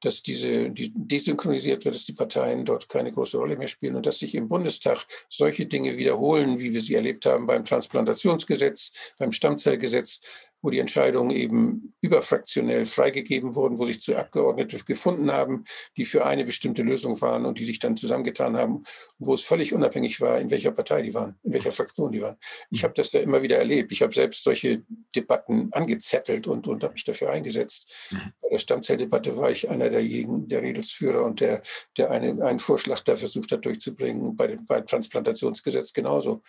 [0.00, 4.06] dass diese die desynchronisiert wird, dass die Parteien dort keine große Rolle mehr spielen und
[4.06, 9.32] dass sich im Bundestag solche Dinge wiederholen, wie wir sie erlebt haben beim Transplantationsgesetz, beim
[9.32, 10.20] Stammzellgesetz,
[10.62, 15.64] wo die Entscheidungen eben überfraktionell freigegeben wurden, wo sich zu Abgeordnete gefunden haben,
[15.96, 18.82] die für eine bestimmte Lösung waren und die sich dann zusammengetan haben,
[19.18, 22.36] wo es völlig unabhängig war, in welcher Partei die waren, in welcher Fraktion die waren.
[22.70, 23.92] Ich habe das da immer wieder erlebt.
[23.92, 24.82] Ich habe selbst solche
[25.14, 27.92] Debatten angezettelt und, und habe mich dafür eingesetzt.
[28.10, 28.32] Mhm.
[28.40, 31.62] Bei der Stammzelldebatte war ich einer derjenigen, der Redelsführer und der,
[31.96, 36.42] der eine, einen Vorschlag da versucht hat durchzubringen, bei dem, beim Transplantationsgesetz genauso.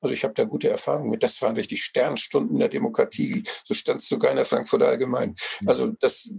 [0.00, 1.22] Also ich habe da gute Erfahrungen mit.
[1.22, 3.44] Das waren richtig Sternstunden der Demokratie.
[3.64, 5.34] So stand es sogar in der Frankfurter Allgemein.
[5.58, 5.68] Hm.
[5.68, 6.30] Also das,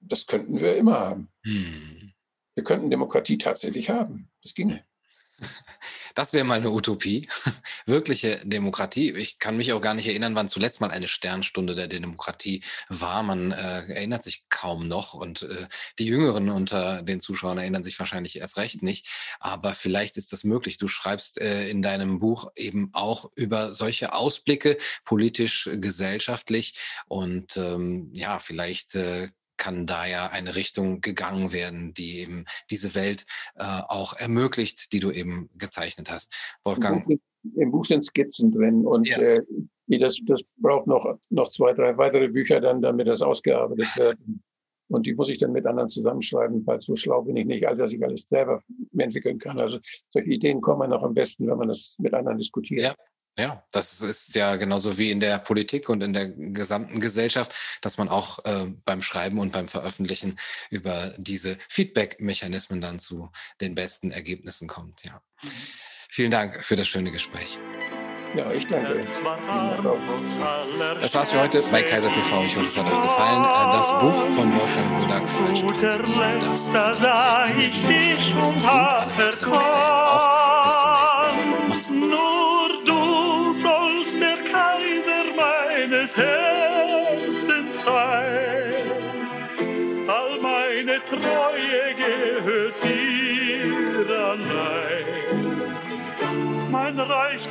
[0.00, 1.28] das könnten wir immer haben.
[1.44, 2.12] Hm.
[2.54, 4.30] Wir könnten Demokratie tatsächlich haben.
[4.42, 4.84] Das ginge.
[6.14, 7.28] Das wäre mal eine Utopie.
[7.86, 9.12] Wirkliche Demokratie.
[9.12, 13.22] Ich kann mich auch gar nicht erinnern, wann zuletzt mal eine Sternstunde der Demokratie war.
[13.22, 15.66] Man äh, erinnert sich kaum noch und äh,
[15.98, 19.08] die Jüngeren unter den Zuschauern erinnern sich wahrscheinlich erst recht nicht.
[19.40, 20.78] Aber vielleicht ist das möglich.
[20.78, 26.74] Du schreibst äh, in deinem Buch eben auch über solche Ausblicke, politisch, gesellschaftlich
[27.06, 29.28] und ähm, ja, vielleicht äh,
[29.62, 34.98] kann da ja eine Richtung gegangen werden, die eben diese Welt äh, auch ermöglicht, die
[34.98, 36.34] du eben gezeichnet hast.
[36.64, 37.08] Wolfgang.
[37.08, 39.18] Im Buch, im Buch sind Skizzen drin und ja.
[39.18, 39.40] äh,
[39.86, 44.18] das, das braucht noch, noch zwei, drei weitere Bücher dann, damit das ausgearbeitet wird.
[44.88, 47.78] Und die muss ich dann mit anderen zusammenschreiben, weil so schlau bin ich nicht, als
[47.78, 48.64] dass ich alles selber
[48.98, 49.60] entwickeln kann.
[49.60, 52.80] Also solche Ideen kommen noch am besten, wenn man das mit anderen diskutiert.
[52.80, 52.94] Ja.
[53.38, 57.96] Ja, das ist ja genauso wie in der Politik und in der gesamten Gesellschaft, dass
[57.96, 63.30] man auch äh, beim Schreiben und beim Veröffentlichen über diese Feedback-Mechanismen dann zu
[63.60, 65.04] den besten Ergebnissen kommt.
[65.04, 65.22] Ja.
[65.42, 65.50] Mhm.
[66.10, 67.58] Vielen Dank für das schöne Gespräch.
[68.34, 69.06] Ja, ich danke.
[71.00, 72.44] Das war's für heute bei Kaiser TV.
[72.44, 73.44] Ich hoffe, es hat euch gefallen.
[73.44, 76.68] Äh, das Buch von Wolfgang Wodak, Falsche Pandemie, das
[77.58, 80.64] ich dich und habe auch.
[80.64, 81.68] Bis zum nächsten Mal.
[81.68, 82.51] Macht's gut.
[86.12, 88.84] Meines Herzens sei.
[90.08, 95.06] All meine Treue gehört dir allein.
[96.70, 97.50] Mein Reich